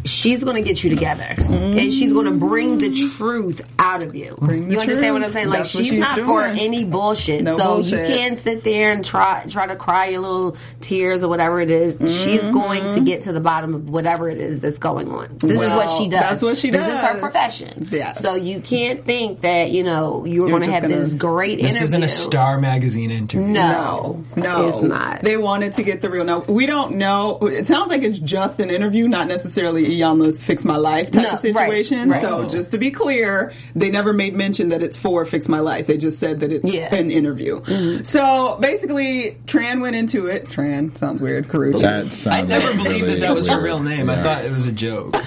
[0.05, 4.15] she's going to get you together, and she's going to bring the truth out of
[4.15, 4.37] you.
[4.41, 5.49] Bring you understand what I'm saying?
[5.49, 7.43] Like she's she's not for any bullshit.
[7.43, 8.09] No so bullshit.
[8.09, 11.71] you can't sit there and try try to cry your little tears or whatever it
[11.71, 11.97] is.
[12.01, 12.53] She's Mm-hmm.
[12.53, 15.39] going to get to the bottom of whatever it is that's going on.
[15.39, 16.21] This is what she does.
[16.21, 17.89] that's what she This is her profession.
[17.91, 18.21] Yes.
[18.21, 21.61] So you can't think that you know you're, You're going to have gonna- this great
[21.61, 21.69] interview.
[21.69, 21.85] This interview.
[21.85, 23.47] isn't a Star Magazine interview.
[23.49, 25.23] No, No, no, it's not.
[25.23, 26.25] They wanted to get the real.
[26.25, 27.39] Now we don't know.
[27.43, 31.29] It sounds like it's just an interview, not necessarily Iyanla's "Fix My Life" type No,
[31.31, 32.11] of right, situation.
[32.11, 32.23] right.
[32.23, 35.87] So just to be clear, they never made mention that it's for "Fix My Life."
[35.87, 36.87] They just said that it's Yeah.
[36.87, 36.95] Mm-hmm.
[36.95, 38.03] an interview.
[38.05, 40.47] So basically, Tran went into it.
[40.47, 41.49] Tran sounds weird.
[41.49, 41.81] Karrueche.
[41.81, 44.09] That I sounded never believed that that was her real name.
[44.11, 45.17] I thought it was a joke.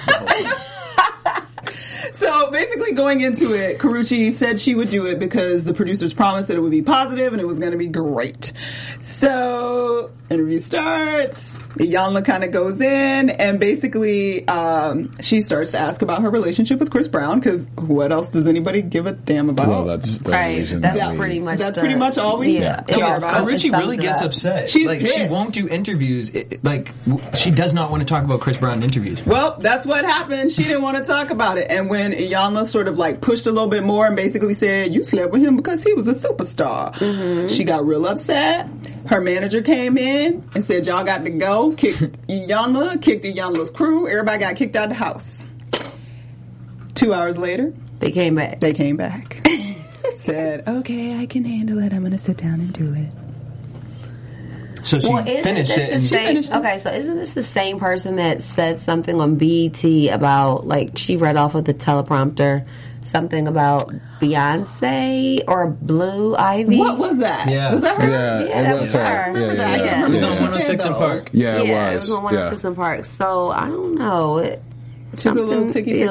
[2.12, 6.48] So basically, going into it, Karrueche said she would do it because the producers promised
[6.48, 8.52] that it would be positive and it was going to be great.
[8.98, 11.56] So interview starts.
[11.78, 16.80] Iyanla kind of goes in and basically um, she starts to ask about her relationship
[16.80, 19.68] with Chris Brown because what else does anybody give a damn about?
[19.68, 20.58] Well, that's the Right.
[20.58, 20.80] reason.
[20.82, 21.58] That's we- pretty much.
[21.58, 22.82] That's the- pretty much all we Yeah.
[22.82, 23.46] care It all- about.
[23.46, 24.28] Richie really gets up.
[24.28, 24.68] upset.
[24.68, 26.30] She's like she won't do interviews.
[26.30, 26.92] It, it- like
[27.34, 29.24] she does not want to talk about Chris Brown in interviews.
[29.24, 30.50] Well, that's what happened.
[30.52, 31.68] She didn't want to talk about it.
[31.70, 35.04] And when Iyanla sort of like pushed a little bit more and basically said, You
[35.04, 38.68] slept with him because he was a superstar, she got real upset.
[39.08, 41.72] Her manager came in and said, Y'all got to go.
[41.72, 44.06] Kicked Iyanla, kicked Iyanla's crew.
[44.08, 45.44] Everybody got kicked out of the house.
[46.94, 48.60] Two hours later, They came back.
[48.60, 49.46] they came back.
[50.16, 51.92] said, Okay, I can handle it.
[51.92, 53.08] I'm going to sit down and do it.
[54.84, 55.88] So she Well, finished this it.
[55.88, 56.26] the And same?
[56.28, 56.56] finished it.
[56.56, 61.16] Okay, so isn't this the same person that said something on BET about like she
[61.16, 62.66] read off of the teleprompter
[63.02, 66.78] something about Beyonce or Blue Ivy?
[66.78, 67.48] What was that?
[67.50, 67.72] Yeah.
[67.72, 68.08] Was that her?
[68.08, 68.98] Yeah, Yeah, it that was was her.
[69.04, 69.04] her.
[69.12, 69.78] Yeah, Remember yeah, that?
[69.78, 69.84] yeah.
[70.00, 70.06] Yeah.
[70.06, 71.30] it was on 106 in Park.
[71.32, 72.08] Yeah, it yeah, was.
[72.08, 72.70] it was on 106 yeah.
[72.70, 73.04] in Park.
[73.04, 74.38] So I don't know.
[74.38, 74.62] It,
[75.16, 76.04] She's a little ticky ticky.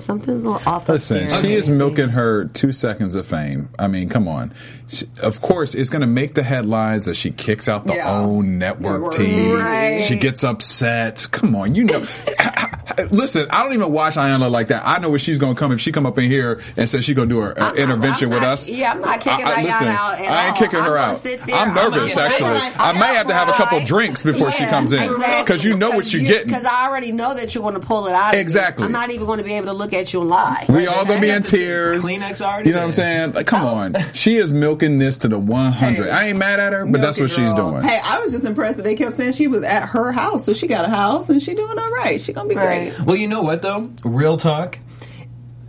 [0.00, 0.86] something's a little off.
[0.88, 1.40] Listen, there.
[1.40, 3.70] she is milking her two seconds of fame.
[3.78, 4.52] I mean, come on.
[4.88, 8.12] She, of course, it's going to make the headlines that she kicks out the Yeah.
[8.20, 9.14] own network Network.
[9.14, 9.58] team.
[9.58, 10.02] Right.
[10.02, 11.26] She gets upset.
[11.32, 12.06] Come on, you know.
[13.10, 14.82] Listen, I don't even watch Iyanla like that.
[14.86, 17.04] I know where she's going to come if she come up in here and says
[17.04, 18.68] she's going to do her uh, I'm- intervention I'm with us.
[18.68, 20.62] yeah, I'm not kicking I, I, Ayanna listen, out at I ain't all.
[20.62, 21.26] kicking I'm her out.
[21.26, 22.50] I'm I'm gonna nervous, actually.
[22.50, 22.74] right.
[22.78, 23.86] I may have to have a couple Right.
[23.86, 25.42] drinks before she comes in exactly.
[25.42, 26.46] because you know what you're getting.
[26.46, 28.34] Because I already know that you're going to pull it out.
[28.34, 28.84] Exactly.
[28.84, 30.66] I'm not even going to be able to look at you and lie.
[30.68, 32.02] We all gonna be in tears.
[32.02, 33.32] Kleenex already You know what I'm saying?
[33.32, 33.94] Like, come on.
[34.14, 36.04] She is milking this to the 100.
[36.04, 36.10] Hey.
[36.10, 37.82] I ain't mad at her, but that's what it, she's doing.
[37.82, 40.52] Hey, I was just impressed that they kept saying she was at her house, so
[40.52, 42.20] she got a house and she doing all right.
[42.20, 42.66] She gonna be Right.
[42.66, 42.81] great.
[43.04, 43.90] Well, you know what though?
[44.04, 44.78] Real talk.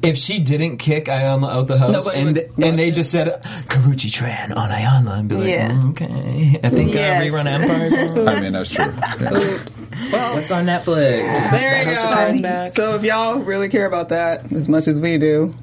[0.02, 3.10] If she didn't kick Iyanla out the house Nobody and would- th- and they just
[3.10, 5.70] said Karrueche Tran on Iyanla and be like, Yeah.
[5.72, 7.22] "Mm, okay, I think Yes.
[7.22, 8.28] uh, rerun Empire's on.
[8.28, 8.84] I mean, that's true.
[9.22, 10.34] Yeah.
[10.36, 11.50] What's on Netflix?
[11.52, 12.70] There you House go.
[12.70, 15.56] So if y'all really care about that as much as we do,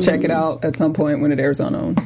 [0.00, 1.96] check it out at some point when it airs on OWN.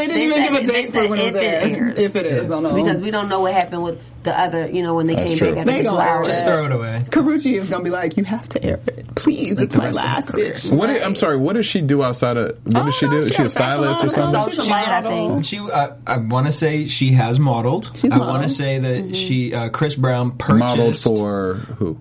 [0.00, 1.72] They didn't They even said give a date for when it was if it aired.
[1.78, 1.98] airs.
[1.98, 4.94] If it airs on Because we don't know what happened with the other, you know,
[4.94, 5.54] when they That's came true.
[5.54, 6.26] back They two hours.
[6.26, 7.02] Just throw it away.
[7.10, 9.52] Karrueche is gonna be like, you have to air it, please.
[9.58, 10.64] it's my rest of her last ditch.
[10.72, 10.86] What?
[10.88, 11.36] did- I'm sorry.
[11.38, 12.58] What does she do outside of?
[12.64, 13.22] What Oh, does she do?
[13.22, 14.40] she Is she a a stylist or something?
[14.40, 15.44] Social She's light, I think.
[15.44, 17.90] She, uh, I want to say she has modeled.
[17.94, 19.12] She's I want to say that Mm-hmm.
[19.12, 21.98] she, uh, Chris Brown purchased Modeled for who?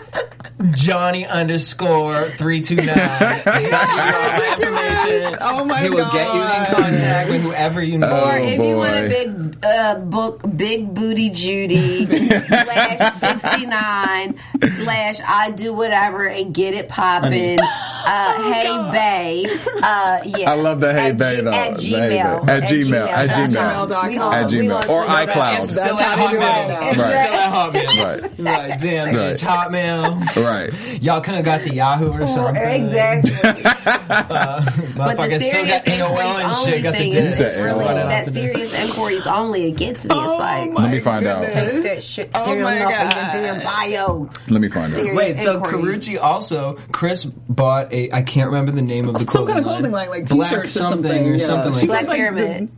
[0.71, 5.37] Johnny underscore three two nine, he'll you my information.
[5.39, 8.09] Oh my He will get you in contact with whoever you know.
[8.09, 14.35] Oh, Or if you want a big uh, book, Big Booty Judy slash sixty nine
[14.83, 17.59] slash I do whatever and get it popping.
[17.61, 19.45] Uh, hey Bay,
[19.83, 20.51] uh, yeah.
[20.51, 21.53] I love the Hey At Bay, G- though.
[21.53, 22.45] At Gmail.
[22.45, 22.53] Bay.
[22.53, 23.07] At Gmail.
[23.07, 23.76] At Gmail.
[23.85, 24.07] Com.
[24.09, 24.89] We At gonna- Gmail.
[24.89, 25.59] Or iCloud.
[25.61, 26.91] It's still That's at how they do it Hotmail.
[26.91, 28.03] It's still at Hotmail.
[28.03, 28.39] Right.
[28.39, 29.15] Like, damn, Right.
[29.35, 30.45] bitch, Hotmail.
[30.45, 31.01] right.
[31.03, 32.55] Y'all kind of got to Yahoo or something.
[32.55, 33.33] Exactly.
[33.87, 34.63] Uh,
[34.97, 36.67] but the Motherfuckers still got AOL and shit.
[36.67, 37.39] only Got the thing disc.
[37.41, 39.67] is really that serious inquiries only.
[39.69, 40.07] It gets me.
[40.07, 41.49] It's Oh like my Let me find out.
[41.49, 43.09] take that shit Oh down my off God.
[43.11, 44.29] damn bio.
[44.49, 45.15] Let me find out.
[45.15, 46.05] Wait, so inquiries.
[46.07, 49.63] Karrueche also Chris bought a I can't remember the name of the clothing Some clothing
[49.63, 51.27] kind of clothing line, line, like Black t-shirts or something something.
[51.33, 52.09] or something like Black that.
[52.09, 52.69] like Pyramid.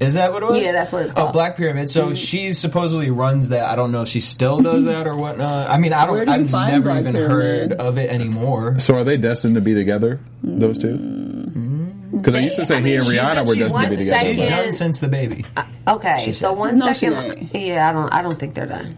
[0.00, 0.58] Is that what it was?
[0.58, 1.28] Yeah, that's what it's oh, called.
[1.28, 1.32] Oh.
[1.32, 1.90] Black Pyramid.
[1.90, 2.14] So mm-hmm.
[2.14, 3.66] she supposedly runs that.
[3.66, 5.70] I don't know if she still does that or whatnot.
[5.70, 6.24] I mean, I don't.
[6.24, 7.30] do I've never Black even Pyramid?
[7.30, 8.78] heard of it anymore.
[8.78, 10.18] So are they destined to be together?
[10.42, 10.96] Those two?
[10.96, 12.10] Mm.
[12.12, 14.18] Because I used to say I he mean, and Rihanna were destined to be together.
[14.26, 14.56] She's second.
[14.56, 15.44] but- done since the baby.
[15.56, 16.58] Uh, okay, She so said.
[16.58, 17.38] one No, she second.
[17.38, 17.54] ain't.
[17.54, 18.12] Yeah, I don't.
[18.12, 18.96] I don't think they're done.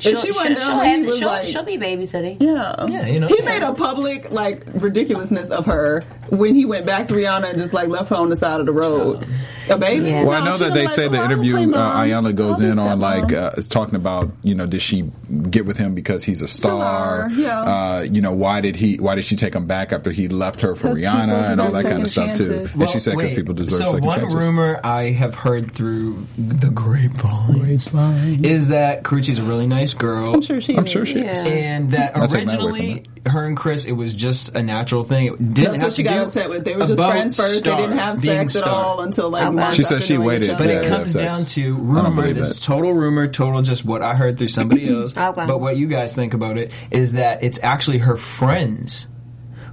[0.00, 2.42] If She'll, she she'll, went she'll have to, was she'll, like- she'll be babysitting.
[2.42, 2.86] Yeah.
[2.88, 3.28] Yeah, you know.
[3.28, 7.58] He made a public like ridiculousness of her when he went back to Rihanna and
[7.58, 9.26] just like left her on the side of the road.
[9.68, 10.06] A baby.
[10.06, 10.24] Yeah.
[10.24, 12.22] Well, I know that they was say like, the "Oh, I don't interview play uh,
[12.22, 12.34] mom.
[12.34, 15.10] Goes in on like uh, talking about you know did she
[15.50, 17.30] get with him because he's a star?
[17.30, 17.60] Star, yeah.
[17.60, 20.60] Uh, you know why did he why did she take him back after he left
[20.62, 22.58] her for Rihanna and all that kind of stuff second too?
[22.58, 22.80] chances.
[22.80, 26.70] and she said because people deserve so second one rumor I have heard through the
[26.70, 30.34] grapevine, is that Karrueche's a really nice girl.
[30.34, 30.76] I'm sure she.
[30.76, 31.32] I'm sure she Yeah.
[31.32, 31.44] is.
[31.46, 35.04] And that I'll take my word originally, her and Chris, it was just a natural
[35.04, 35.26] thing.
[35.26, 36.64] It didn't That's have what she got do upset with.
[36.64, 37.58] They were just about friends first.
[37.60, 38.74] Star they didn't have being sex at Star.
[38.84, 39.56] all until like Okay.
[39.56, 40.80] months She said after she knowing waited, each But other.
[40.80, 41.22] it Yeah, comes sex.
[41.24, 42.10] down to rumor.
[42.22, 42.50] believe This that.
[42.52, 45.14] is total rumor, total just what I heard through somebody else.
[45.16, 45.44] Oh, okay.
[45.46, 49.06] But what you guys think about it is that it's actually her friends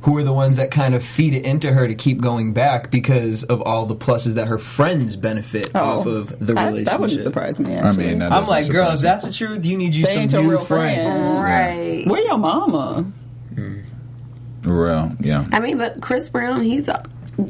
[0.08, 2.90] who are the ones that kind of feed it into her to keep going back
[2.90, 6.00] because of all the pluses that her friends benefit Oh.
[6.00, 6.86] off of the That- relationship.
[6.86, 7.78] That wouldn't surprise me.
[7.78, 10.22] I mean, I'm like, girl, surprise if that's the truth, you need you They some
[10.22, 11.42] ain't your new real friends.
[11.42, 11.44] friends.
[11.44, 12.06] Right.
[12.08, 13.04] where your mama?
[13.54, 13.82] Mm.
[14.66, 15.46] Well, yeah.
[15.52, 16.88] I mean, but Chris Brown, he's.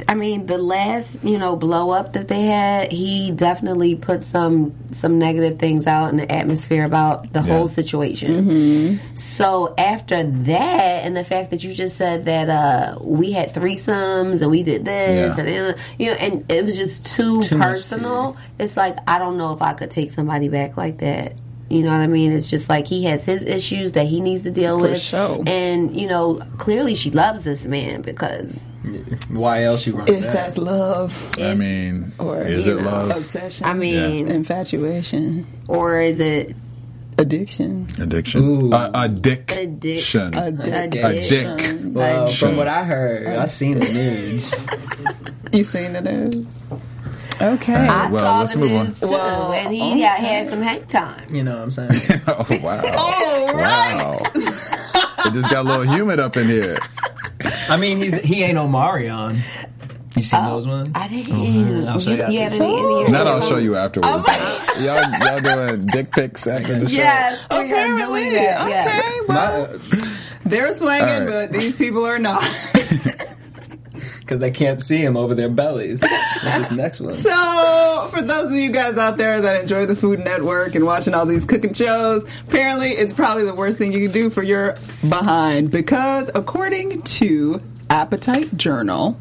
[0.09, 4.73] I mean, the last you know blow up that they had, he definitely put some
[4.91, 7.57] some negative things out in the atmosphere about the Yeah.
[7.57, 8.99] whole situation.
[9.15, 14.41] So after that, and the fact that you just said that uh, we had threesomes
[14.41, 15.39] and we did this, Yeah.
[15.39, 18.35] and then, you know, and it was just too, Too personal.
[18.59, 21.33] It's like I don't know if I could take somebody back like that.
[21.69, 22.31] You know what I mean?
[22.31, 25.43] It's just like he has his issues that he needs to deal For with, sure.
[25.45, 28.57] and you know, clearly she loves this man because
[29.29, 30.31] Why else you run If that?
[30.33, 33.11] that's love I mean, or is it know, love?
[33.17, 36.55] obsession, I mean, infatuation, or is it
[37.17, 38.43] addiction, Addiction.
[38.43, 38.71] Ooh.
[38.71, 39.57] Uh, addiction.
[39.57, 40.35] addiction?
[40.37, 41.01] addiction.
[41.01, 41.91] Addic.
[41.93, 42.47] well, Addiction.
[42.47, 44.55] from what I heard, I seen the nudes.
[45.53, 46.45] You seen the news?
[47.41, 47.73] Okay.
[47.75, 48.93] I Well, saw let's the move on.
[48.93, 49.99] too, Well, and he okay.
[50.01, 51.33] got, had some hang time.
[51.33, 51.91] you know what I'm saying?
[52.27, 52.81] Oh wow!
[52.97, 53.95] All right.
[54.03, 54.19] Wow!
[55.25, 56.77] it just got a little humid up in here.
[57.69, 59.39] I mean, he's he ain't Omarion.
[60.15, 60.89] You seen Oh, those ones?
[60.95, 61.33] I didn't.
[61.35, 62.43] Oh, man, I'll show you, you you after.
[62.43, 62.77] have any?
[63.01, 64.27] any That I'll show you afterwards.
[64.79, 66.95] y'all, y'all doing dick pics after the show?
[66.95, 68.05] Yes, we are Apparently.
[68.23, 68.61] doing that.
[68.61, 68.69] Okay.
[68.71, 69.27] yes.
[69.27, 69.79] Well,
[70.45, 71.27] they're swinging, All right.
[71.27, 72.41] but these people are not.
[74.27, 76.01] Because they can't see them over their bellies.
[76.01, 77.13] This next one?
[77.13, 81.13] So, for those of you guys out there that enjoy the Food Network and watching
[81.13, 84.75] all these cooking shows, apparently it's probably the worst thing you can do for your
[85.07, 89.17] behind because, according to Appetite Journal,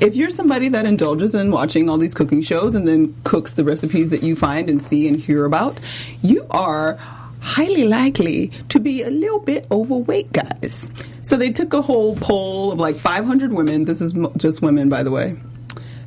[0.00, 3.62] if you're somebody that indulges in watching all these cooking shows and then cooks the
[3.62, 5.78] recipes that you find and see and hear about,
[6.22, 6.98] you are
[7.40, 10.90] highly likely to be a little bit overweight, guys.
[11.30, 13.84] So they took a whole poll of like 500 women.
[13.84, 15.36] This is just women, by the way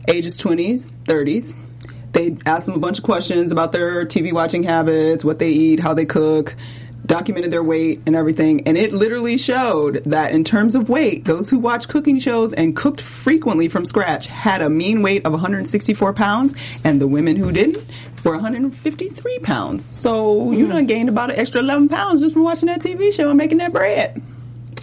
[0.09, 1.55] ages 20s, 30s.
[2.11, 5.79] They asked them a bunch of questions about their TV watching habits, what they eat,
[5.79, 6.57] how they cook,
[7.05, 8.67] documented their weight and everything.
[8.67, 12.75] And it literally showed that in terms of weight, those who watch cooking shows and
[12.75, 17.53] cooked frequently from scratch had a mean weight of 164 pounds, and the women who
[17.53, 17.81] didn't
[18.25, 19.85] were 153 pounds.
[19.85, 20.73] So you mm-hmm.
[20.73, 23.59] done gained about an extra 11 pounds just from watching that TV show and making
[23.59, 24.21] that bread.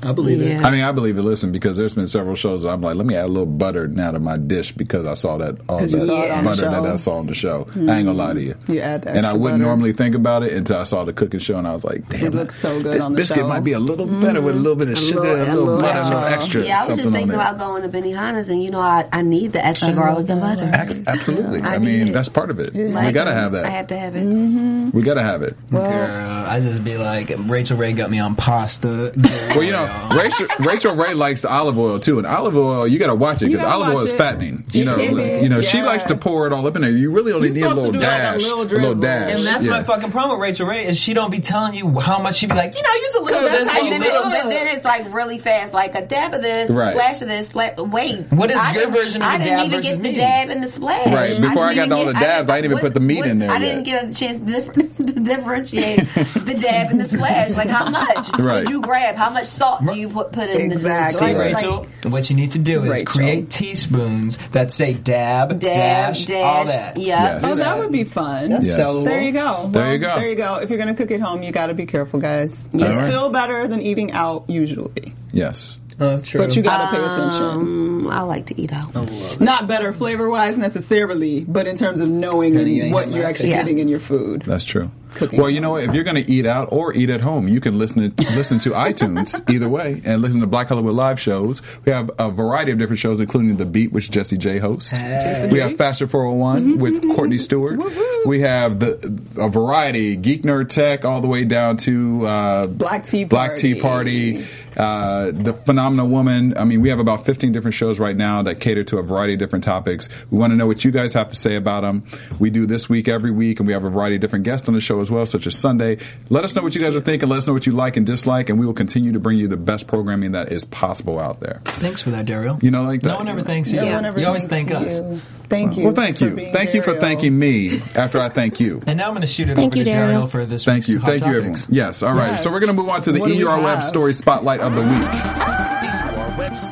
[0.03, 0.67] I believe Yeah.
[0.67, 1.23] I mean, I believe it.
[1.23, 2.65] Listen, because there's been several shows.
[2.65, 5.37] I'm like, let me add a little butter now to my dish because I saw
[5.39, 6.93] that all 'Cause you that saw it on the butter that show.
[6.93, 7.51] I saw on the show.
[7.51, 7.87] I ain't mm-hmm.
[8.07, 8.55] gonna lie to you.
[8.69, 9.65] You add the and I wouldn't butter.
[9.65, 12.25] normally think about it until I saw the cooking show, and I was like, damn,
[12.27, 13.49] It looks so good This on the biscuit show.
[13.49, 15.07] might be a little better with a little bit of mm-hmm.
[15.09, 16.43] sugar, little- and a a little little butter, a little extra.
[16.45, 16.63] extra.
[16.65, 19.53] Yeah, I was just thinking about going to Benihana's, and you know, I, I need
[19.53, 20.71] the extra garlic and butter.
[20.75, 21.61] Ac- Absolutely.
[21.63, 22.73] I, I mean, that's part of it.
[22.75, 23.67] we gotta have that.
[23.67, 24.25] I have to have it.
[24.25, 24.91] Mm-hmm.
[24.91, 25.57] we gotta have it.
[25.71, 29.13] Girl, I just be like, Rachael Ray got me on pasta.
[29.51, 33.07] Well, you know, Rachel, Rachael Ray likes olive oil too, and olive oil you got
[33.09, 34.64] to watch it because olive oil watch is fattening.
[34.72, 36.90] You know, you know, she likes to pour it all up in there.
[36.90, 38.94] You really only You're need a little to like a dash, little a little drizzle.
[38.96, 39.31] dash.
[39.37, 39.70] And that's yeah.
[39.70, 42.46] my fucking problem with Rachael Ray is she don't be telling you how much she
[42.46, 44.48] be like, you know, use a little of this, how a you And little then,
[44.48, 44.57] bit.
[44.57, 46.92] it, then it's like really fast, like a dab of this, Right.
[46.92, 47.76] splash of this, splash.
[47.79, 50.03] Wait, What is I your didn't- version of I the didn't dab even versus get
[50.03, 51.07] the dab and the splash.
[51.07, 53.24] Right, before I didn't got all the dabs, I didn't even what- put the meat
[53.24, 57.07] in there I didn't get a chance to, to to differentiate the dab and the
[57.09, 57.50] splash.
[57.50, 58.61] Like how much Right.
[58.62, 59.14] did you grab?
[59.16, 61.19] How much salt do you put put in Exactly.
[61.19, 61.37] See, this?
[61.37, 63.07] Like, Rachel, what you need to do is Rachel.
[63.07, 66.99] create teaspoons that say dab, Dab, dash, dash, all that.
[66.99, 67.35] yeah.
[67.40, 67.45] Yes.
[67.47, 68.51] Oh, that would be fun.
[68.51, 68.79] That's Yes.
[68.79, 69.05] sellable.
[69.05, 69.69] There you go.
[69.73, 70.14] There you go.
[70.16, 70.57] There you go.
[70.57, 72.69] If you're going to cook at home, you got to be careful, guys.
[72.75, 73.07] All It's right.
[73.09, 75.77] still better than eating out usually, Yes.
[75.99, 76.40] True.
[76.40, 77.43] but you got to pay attention.
[77.43, 78.95] Um, I like to eat out.
[79.40, 83.59] Not better flavor wise necessarily, but in terms of knowing Then what you're actually Yeah.
[83.59, 84.43] getting in your food.
[84.47, 84.90] That's true.
[85.14, 85.77] Cooking well, you know?
[85.77, 88.59] If you're going to eat out or eat at home, you can listen to listen
[88.61, 91.62] to iTunes either way, and listen to Black Hollywood live shows.
[91.85, 94.92] We have a variety of different shows, including The Beat, which Jesse J hosts.
[94.92, 97.81] We have Fashion 401 with Courtney Stewart.
[98.27, 103.05] We have the a variety, Geek Nerd Tech, all the way down to uh, Black
[103.05, 104.46] Tea Black Tea Party,
[104.77, 106.57] uh, the Phenomenal Woman.
[106.57, 109.35] I mean, we have about 15 different shows right now that cater to a variety
[109.35, 110.09] of different topics.
[110.31, 112.05] We want to know what you guys have to say about them.
[112.39, 114.75] We do this week every week, and we have a variety of different guests on
[114.75, 115.99] the show as well, such as Sunday.
[116.29, 117.29] Let us know what you guys are thinking.
[117.29, 119.49] Let us know what you like and dislike, and we will continue to bring you
[119.49, 121.61] the best programming that is possible out there.
[121.65, 122.63] Thanks for that, Daryl.
[122.63, 123.09] You know, like that.
[123.09, 123.81] no one ever thanks you.
[123.81, 124.99] No one ever You always thanks thank us.
[124.99, 125.21] you.
[125.51, 125.85] Thank you.
[125.85, 126.31] Well, thank you.
[126.31, 128.81] being Thank you for thanking me after I thank you.
[128.87, 130.23] And now I'm going to shoot it Thank over you, to Daryl.
[130.23, 131.01] Daryl for this Thank week's you.
[131.01, 131.59] Hot Thank you, everyone.
[131.69, 132.05] Yes.
[132.05, 132.33] All right.
[132.33, 132.45] Yes.
[132.45, 133.83] So we're going to move on to the What do EUR Web?
[133.83, 135.40] Story Spotlight of the Week.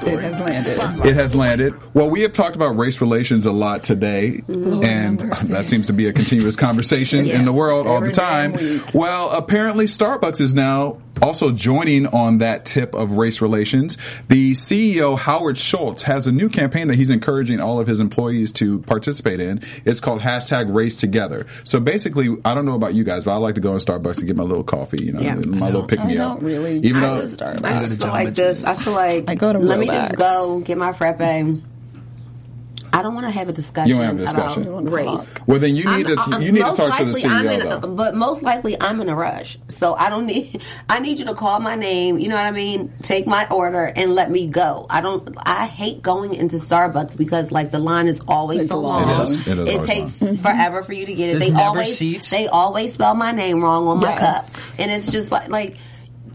[0.01, 1.07] It has landed.
[1.07, 1.95] It has landed.
[1.95, 6.09] Well, we have talked about race relations a lot today, and that seems to be
[6.09, 8.55] a continuous conversation in the world all the time.
[8.95, 13.97] Well, apparently Starbucks is now also joining on that tip of race relations.
[14.29, 18.53] The CEO Howard Schultz has a new campaign that he's encouraging all of his employees
[18.53, 19.61] to participate in.
[19.85, 21.47] It's called hashtag Race Together.
[21.65, 24.19] So basically, I don't know about you guys, but I like to go in Starbucks
[24.19, 25.05] and get my little coffee.
[25.05, 25.35] You know, Yeah.
[25.35, 26.39] my little pick me I up.
[26.39, 26.79] don't really.
[26.81, 27.63] Even I though just I Starbucks.
[27.63, 28.65] go to just feel like this.
[28.65, 29.93] I feel like I go to let me Rolex.
[30.09, 31.19] just go get my frappe.
[32.99, 33.89] I don't want to have a discussion.
[33.91, 34.65] You don't have a discussion.
[34.65, 35.33] You about wanna race.
[35.33, 35.43] talk.
[35.47, 37.31] well, then you I'm- need to I'm- you need to most talk to the CEO
[37.31, 37.79] I'm in though.
[37.81, 40.61] but most likely I'm in a rush, so I don't need.
[40.89, 42.19] I need you to call my name.
[42.19, 42.93] You know what I mean?
[43.03, 44.87] Take my order and let me go.
[44.91, 45.37] I don't.
[45.45, 49.07] I hate going into Starbucks because like the line is always It's so long.
[49.07, 49.21] long.
[49.23, 49.47] It is.
[49.47, 51.31] It is always takes forever for you to get it.
[51.33, 52.31] There's they never always seats.
[52.31, 54.77] they always spell my name wrong on my Yes.
[54.77, 55.77] cup, and it's just like like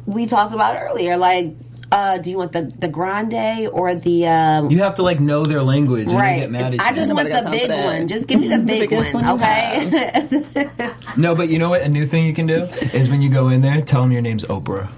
[0.06, 1.18] we talked about earlier.
[1.18, 1.56] Like,
[1.94, 5.46] uh, do you want the the grande or the um, You have to like know
[5.46, 6.40] their language and they Right.
[6.40, 7.86] get mad at I just want Nobody got the big that.
[7.86, 8.08] one.
[8.08, 10.90] Just give me the big one, one okay?
[11.18, 11.82] no, but you know what?
[11.82, 14.22] A new thing you can do is when you go in there, tell them your
[14.24, 14.90] name's Oprah.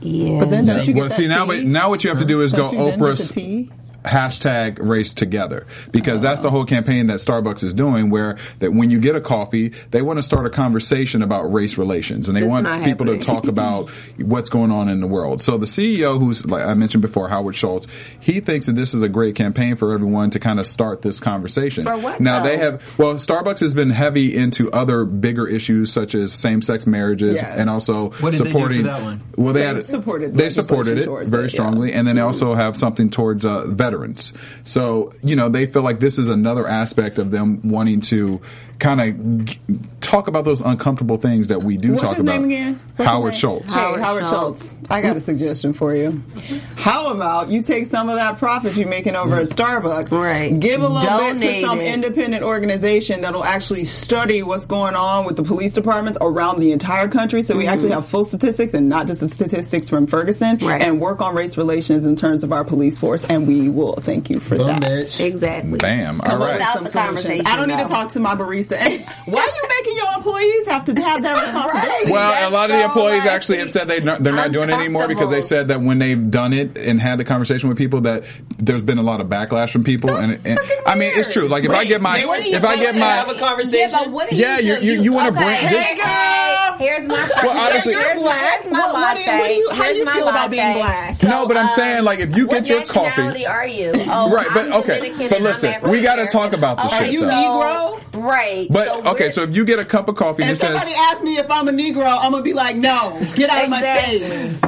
[0.00, 0.38] yeah.
[0.40, 0.74] But then Yeah.
[0.74, 1.48] don't you get Well, that see now, tea?
[1.48, 3.70] what- now what you have to do is go Don't you then Oprah's tea?
[4.04, 8.90] Hashtag race together because that's the whole campaign that Starbucks is doing where that when
[8.90, 12.42] you get a coffee they want to start a conversation about race relations and they
[12.42, 13.18] It's want people happening.
[13.18, 13.88] to talk about
[14.18, 17.56] what's going on in the world so the CEO who's like I mentioned before Howard
[17.56, 17.86] Schultz
[18.20, 21.18] he thinks that this is a great campaign for everyone to kind of start this
[21.20, 22.48] conversation For what, now though?
[22.50, 27.36] they have well Starbucks has been heavy into other bigger issues such as same-sex marriages
[27.36, 27.56] Yes.
[27.58, 29.22] and also What did they do for supporting that one?
[29.36, 31.54] well they, They had supported they supported it very it, yeah.
[31.56, 33.93] strongly and then they also have something towards uh, veterans.
[34.64, 38.40] So you know they feel like this is another aspect of them wanting to
[38.78, 39.58] kind of g-
[40.00, 42.32] talk about those uncomfortable things that we do What's talk his about.
[42.40, 42.80] name again?
[42.96, 43.50] What's Howard his name?
[43.52, 43.74] Schultz.
[43.74, 44.68] Hey, Howard Howard, Schultz.
[44.70, 44.74] Schultz.
[44.90, 46.22] I got a suggestion for you.
[46.76, 50.58] How about you take some of that profit you're making over at Starbucks, Right.
[50.58, 51.92] Give a little bit to some it.
[51.94, 57.08] independent organization that'll actually study what's going on with the police departments around the entire
[57.08, 57.72] country, so we mm-hmm.
[57.72, 60.82] actually have full statistics and not just the statistics from Ferguson, Right.
[60.82, 63.24] and work on race relations in terms of our police force.
[63.24, 64.82] And we will thank you for Boom, that.
[64.82, 65.20] bitch.
[65.24, 65.78] exactly.
[65.78, 66.20] Bam.
[66.20, 66.60] All Come right.
[66.74, 68.63] some the conversation, I don't need to talk to my barista.
[68.72, 72.10] And why are you making your employees have to have that responsibility?
[72.12, 74.52] Well, a That's lot of the employees like, actually have said they not, they're not
[74.52, 77.68] doing it anymore because they said that when they've done it and had the conversation
[77.68, 78.24] with people that
[78.58, 81.48] there's been a lot of backlash from people and, and freaking I mean it's true.
[81.48, 82.28] Like if I get my they if
[82.64, 83.98] I get supposed to have a my conversation.
[84.00, 87.28] Yeah, but Yeah, you you- you- you wanna bring- okay, this- hey, girl, Here's my.
[87.42, 88.60] Well, obviously- here's, You're black.
[88.62, 89.38] Here's my What- what do you- latte.
[89.38, 90.80] what do you- how do you my feel about being latte.
[90.80, 91.22] black?
[91.22, 93.92] No, but I'm um, saying, like, if you get your coffee- nationality are you?
[94.10, 95.12] Oh, Right, but I'm okay.
[95.28, 97.22] But listen, we gotta talk about this Okay, shit, you.
[97.22, 98.00] Negro?
[98.14, 98.53] Right.
[98.70, 100.68] But so okay, so if you get a cup of coffee and If it says
[100.70, 103.70] somebody asks me if I'm a Negro, I'm gonna be like, no, get out of
[103.70, 104.62] my face.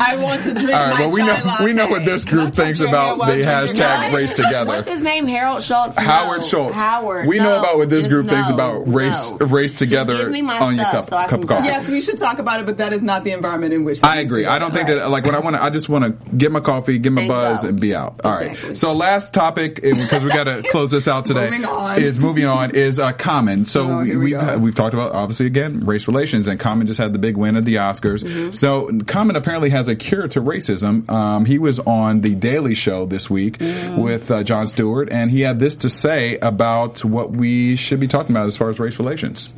[0.00, 2.54] I want to drink All right, well we know chai we know what this group
[2.54, 4.66] thinks about the hashtag race together.
[4.68, 5.26] What's his name?
[5.26, 5.96] Harold Schultz.
[5.98, 6.46] Howard No.
[6.46, 6.76] Schultz.
[6.78, 7.26] Howard.
[7.26, 9.46] We know about what this group thinks about race No.
[9.46, 11.66] race together give me my on your cup, so cup of coffee.
[11.66, 14.02] Yes, we should talk about it, but that is not the environment in which.
[14.02, 14.46] I agree.
[14.46, 14.98] I don't think Right.
[14.98, 15.62] that like when I want to.
[15.62, 17.68] I just want to get my coffee, get my And buzz, go.
[17.68, 18.20] and be out.
[18.24, 18.50] All right.
[18.50, 18.74] Exactly.
[18.76, 21.50] So last topic because we got to close this out today.
[21.50, 22.00] Moving on.
[22.02, 23.64] Is moving on is uh, Common.
[23.64, 24.58] So Oh, we we've go.
[24.58, 27.64] we've talked about obviously again race relations, and Common just had the big win at
[27.64, 28.22] the Oscars.
[28.24, 28.52] Mm-hmm.
[28.52, 31.08] So Common apparently has a cure to racism.
[31.10, 33.98] Um, he was on the Daily Show this week Mm.
[33.98, 38.08] with uh, Jon Stewart, and he had this to say about what we should be
[38.08, 39.48] talking about as far as race relations.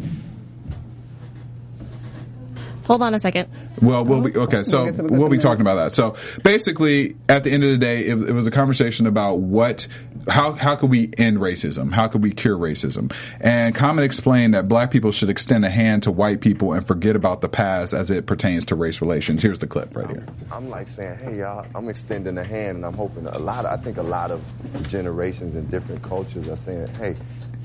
[2.87, 3.49] Hold on a second.
[3.81, 4.63] Well, we'll be okay.
[4.63, 5.95] So We'll get to the we'll be clip in talking about that.
[5.95, 9.87] So basically, at the end of the day, it, it was a conversation about what,
[10.29, 11.93] how, how could we end racism?
[11.93, 13.13] How could we cure racism?
[13.41, 17.17] And Common explained that black people should extend a hand to white people and forget
[17.17, 19.43] about the past as it pertains to race relations.
[19.43, 20.27] Here's the clip right here.
[20.53, 23.65] I'm like saying, hey y'all, I'm extending a hand, and I'm hoping a lot.
[23.65, 24.43] Of, I think a lot of
[24.89, 27.17] generations and different cultures are saying, hey,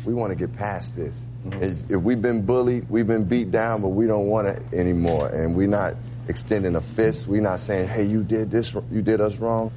[0.06, 1.28] we want to get past this.
[1.45, 1.64] Mm-hmm.
[1.64, 5.30] If, if we've been bullied, we've been beat down, but we don't want it anymore,
[5.30, 5.95] and we're not
[6.28, 7.28] extending a fist.
[7.28, 9.72] We're not saying, hey, you did this, you did us wrong.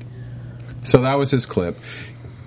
[0.85, 1.77] So that was his clip.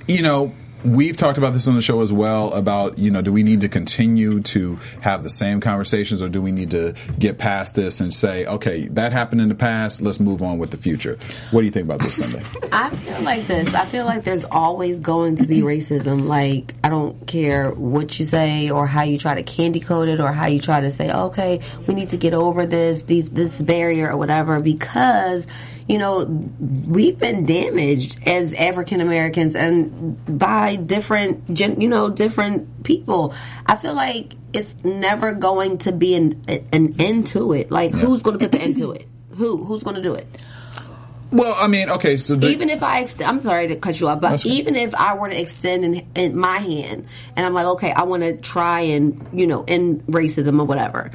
[0.08, 0.54] You know,
[0.86, 3.62] we've talked about this on the show as well about, you know, do we need
[3.62, 8.00] to continue to have the same conversations or do we need to get past this
[8.00, 11.18] and say, okay, that happened in the past, let's move on with the future.
[11.52, 12.44] What do you think about this Sunday?
[12.72, 13.74] I feel like this.
[13.74, 16.28] I feel like there's always going to be racism.
[16.28, 20.20] Like, I don't care what you say or how you try to candy coat it
[20.20, 23.60] or how you try to say, okay, we need to get over this, these, this
[23.60, 25.48] barrier or whatever because,
[25.88, 33.36] you know, we've been damaged as African Americans and by different, you know, different people.
[33.66, 37.70] I feel like it's never going to be an, an end to it.
[37.72, 39.08] Like, who's going to put the end to it?
[39.36, 39.64] Who?
[39.64, 40.28] Who's going to do it?
[41.32, 44.08] Well, I mean, okay, so the, even if I, ex- I'm sorry to cut you
[44.08, 47.66] off, but even if I were to extend in, in my hand and I'm like,
[47.66, 51.12] okay, I want to try and you know end racism or whatever.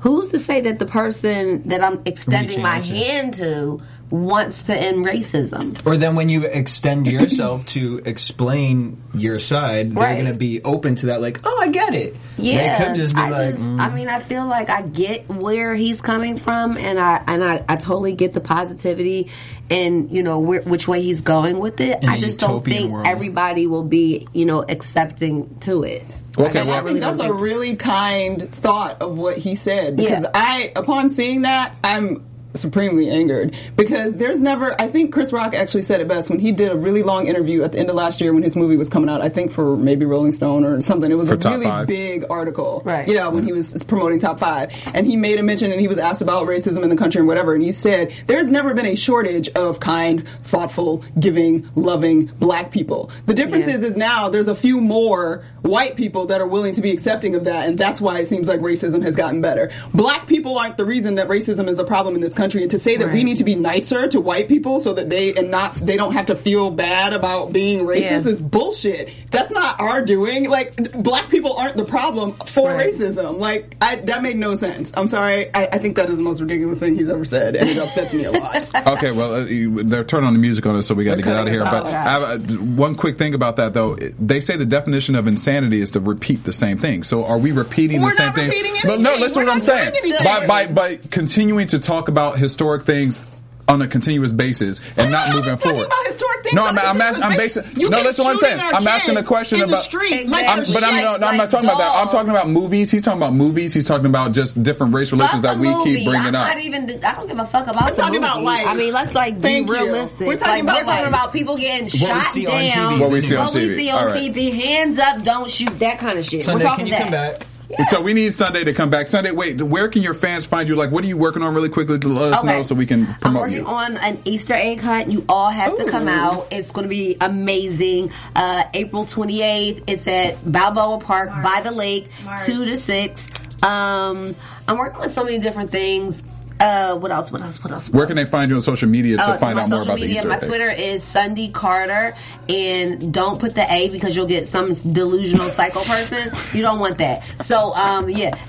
[0.00, 3.80] Who's to say that the person that I'm extending my hand to
[4.10, 5.84] wants to end racism?
[5.86, 10.14] Or then when you extend yourself to explain your side, they're Right.
[10.20, 11.20] going to be open to that.
[11.20, 12.16] Like, oh, I get it.
[12.36, 13.80] Yeah, They could just be I like, just, mm.
[13.80, 17.64] I mean, I feel like I get where he's coming from, and I and I,
[17.68, 19.30] I totally get the positivity,
[19.70, 22.02] and you know where, which way he's going with it.
[22.02, 23.06] In I a just don't think world.
[23.06, 26.02] everybody will be, you know, accepting to it.
[26.36, 30.24] Okay, And well- I think that's a really kind thought of what he said because
[30.24, 30.30] Yeah.
[30.34, 32.24] I, upon seeing that, I'm
[32.54, 34.80] supremely angered because there's never.
[34.80, 37.62] I think Chris Rock actually said it best when he did a really long interview
[37.62, 39.20] at the end of last year when his movie was coming out.
[39.20, 41.10] I think for maybe Rolling Stone or something.
[41.10, 41.86] It was For a really Five.
[41.86, 43.08] big article, Right.
[43.08, 45.98] Yeah, when he was promoting Top Five, and he made a mention and he was
[45.98, 48.94] asked about racism in the country and whatever, and he said there's never been a
[48.96, 53.10] shortage of kind, thoughtful, giving, loving black people.
[53.26, 53.76] The difference Yeah.
[53.76, 57.34] is is now there's a few more white people that are willing to be accepting
[57.34, 59.70] of that, and that's why it seems like racism has gotten better.
[59.94, 62.78] Black people aren't the reason that racism is a problem in this country, and to
[62.78, 65.74] say that we need to be nicer to white people so that they and not
[65.76, 68.28] they don't have to feel bad about being racist Yeah.
[68.28, 69.10] is bullshit.
[69.30, 70.48] That's not our doing.
[70.50, 72.92] Like black people aren't the problem for Right.
[72.92, 73.38] racism.
[73.38, 74.92] Like I, that made no sense.
[74.94, 75.50] I'm sorry.
[75.54, 78.12] I, I think that is the most ridiculous thing he's ever said, and it upsets
[78.14, 78.70] me a lot.
[78.86, 81.22] okay, well, uh, you- they're turning on the music on us, so we got to
[81.22, 81.62] get out of here.
[81.62, 81.92] us But off.
[81.92, 83.96] I have, uh, one quick thing about that, though.
[83.96, 87.02] They say the definition of insanity is to repeat the same thing.
[87.02, 88.48] So are we repeating We're the same not thing?
[88.48, 89.92] repeating But no, listen We're what I'm saying.
[90.24, 93.20] By, by, by continuing to talk about historic things
[93.66, 95.86] on a continuous basis and not not moving forward.
[95.86, 97.64] about historic things no, on I'm, a I'm, continuous asking, I'm basis.
[97.66, 97.80] basing.
[97.80, 98.60] You no, keep listen what I'm saying.
[98.60, 99.82] I'm asking a question in the about.
[99.84, 101.96] street like I'm, but I'm, no, no, I'm not like talking about that.
[101.96, 102.90] I'm talking about movies.
[102.90, 103.72] He's talking about movies.
[103.72, 105.96] He's talking about just different race relations Fuck that we movie.
[105.96, 106.48] keep bringing I'm up.
[106.48, 106.90] not even.
[107.02, 107.84] I don't give a fuck about.
[107.84, 108.66] We're the talking about life.
[108.66, 109.78] I mean, let's like Thank be you.
[109.80, 110.26] realistic.
[110.26, 111.08] We're talking like, about we're talking life.
[111.08, 112.92] about people getting What we shot see on down.
[112.92, 113.00] TV.
[113.00, 113.48] What we see on TV.
[113.48, 113.76] What we TV.
[113.76, 114.34] see on All right.
[114.34, 114.52] TV.
[114.52, 115.78] Hands up, don't shoot.
[115.78, 116.44] That kind of shit.
[116.44, 117.46] Sunday, we're can talking you that.
[117.76, 117.86] Come?
[117.86, 119.08] So we need Sunday to come back.
[119.08, 120.76] Sunday, wait, where can your fans find you?
[120.76, 122.56] Like, what are you working on really quickly to let us Okay.
[122.56, 123.66] know so we can promote I'm promote working you?
[123.66, 125.10] on an Easter egg hunt.
[125.10, 126.48] You all have to come out.
[126.50, 128.10] It's going to be amazing.
[128.34, 129.82] Uh, April 28th.
[129.86, 132.08] It's at Balboa Park by the lake,
[132.44, 133.26] two to six.
[133.62, 134.34] Um,
[134.68, 136.20] I'm working on so many different things.
[136.64, 137.30] Uh, what else?
[137.30, 137.62] What else?
[137.62, 137.88] What else?
[137.88, 138.08] What Where else?
[138.08, 140.14] can they find you on social media to Uh, find out more about media, the
[140.14, 140.46] Easter my egg?
[140.48, 142.16] Twitter is Sunday Carter,
[142.48, 146.32] and don't put the A because you'll get some delusional psycho person.
[146.54, 147.22] You don't want that.
[147.44, 148.30] So, um, yeah,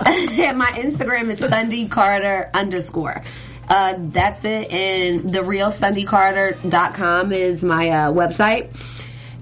[0.56, 3.22] my Instagram is Sunday Carter underscore.
[3.68, 8.70] Uh, that's it, and the real SundayCarter.com is my uh, website.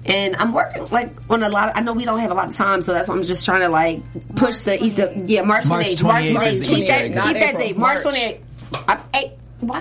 [0.07, 1.69] And I'm working like on a lot.
[1.69, 3.43] Of, I know we don't have a lot of time, so that's why I'm just
[3.43, 4.03] trying to like
[4.35, 5.11] push the Easter.
[5.15, 6.03] Yeah, March March 28th.
[6.03, 6.67] March 28th 28th.
[6.67, 7.77] Keep that, keep that date.
[7.77, 8.15] March March.
[8.15, 8.44] 28th.
[8.73, 9.31] I,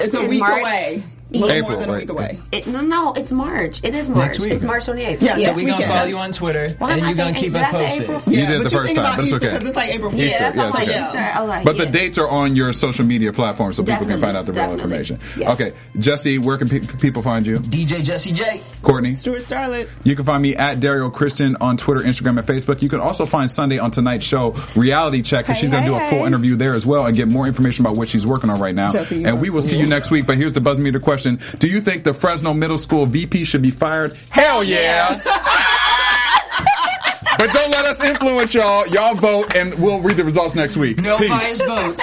[0.00, 0.60] It's a week March?
[0.62, 1.02] away.
[1.34, 2.00] A little April, more than a right.
[2.02, 2.40] week away.
[2.52, 3.80] It, no, no, it's March.
[3.82, 4.18] It is March.
[4.26, 4.52] Next week.
[4.52, 5.20] It's March 28th.
[5.22, 7.32] Yeah, So Next we gonna follow you on Twitter, Why and am I you gonna
[7.32, 8.02] saying- keep did us I say posted.
[8.02, 8.22] April?
[8.26, 9.58] You Yeah, did but the you first think time, about but it's Easter okay.
[9.58, 10.38] 'cause it's like April Yeah, Fool's.
[10.40, 11.06] That's yeah, all it's like okay.
[11.06, 11.32] Easter.
[11.38, 11.84] Oh, like, But yeah.
[11.84, 14.52] the dates are on your social media platform, so people can Definitely, find out the
[14.52, 14.82] real definitely.
[14.84, 15.18] information.
[15.36, 15.48] Yes.
[15.50, 17.56] Okay, Jesse, where can pe- people find you?
[17.58, 18.60] DJ Jesse J.
[18.82, 19.14] Courtney.
[19.14, 19.88] Stuart Starlet.
[20.04, 22.82] You can find me at Dario Christian on Twitter, Instagram, and Facebook.
[22.82, 25.90] You can also find Sunday on tonight's show, Reality Check, and Hey, she's going to
[25.92, 26.26] hey, do a full hey.
[26.26, 28.90] interview there as well and get more information about what she's working on right now.
[28.90, 29.82] Jesse, you and are we will see cool.
[29.82, 30.26] you next week.
[30.26, 33.62] But here's the buzz meter question: Do you think the Fresno Middle School VP should
[33.62, 34.16] be fired?
[34.30, 35.16] Hell yeah!
[37.38, 38.86] but don't let us influence y'all.
[38.88, 40.98] Y'all vote, and we'll read the results next week.
[40.98, 41.30] No Peace.
[41.30, 42.02] biased votes.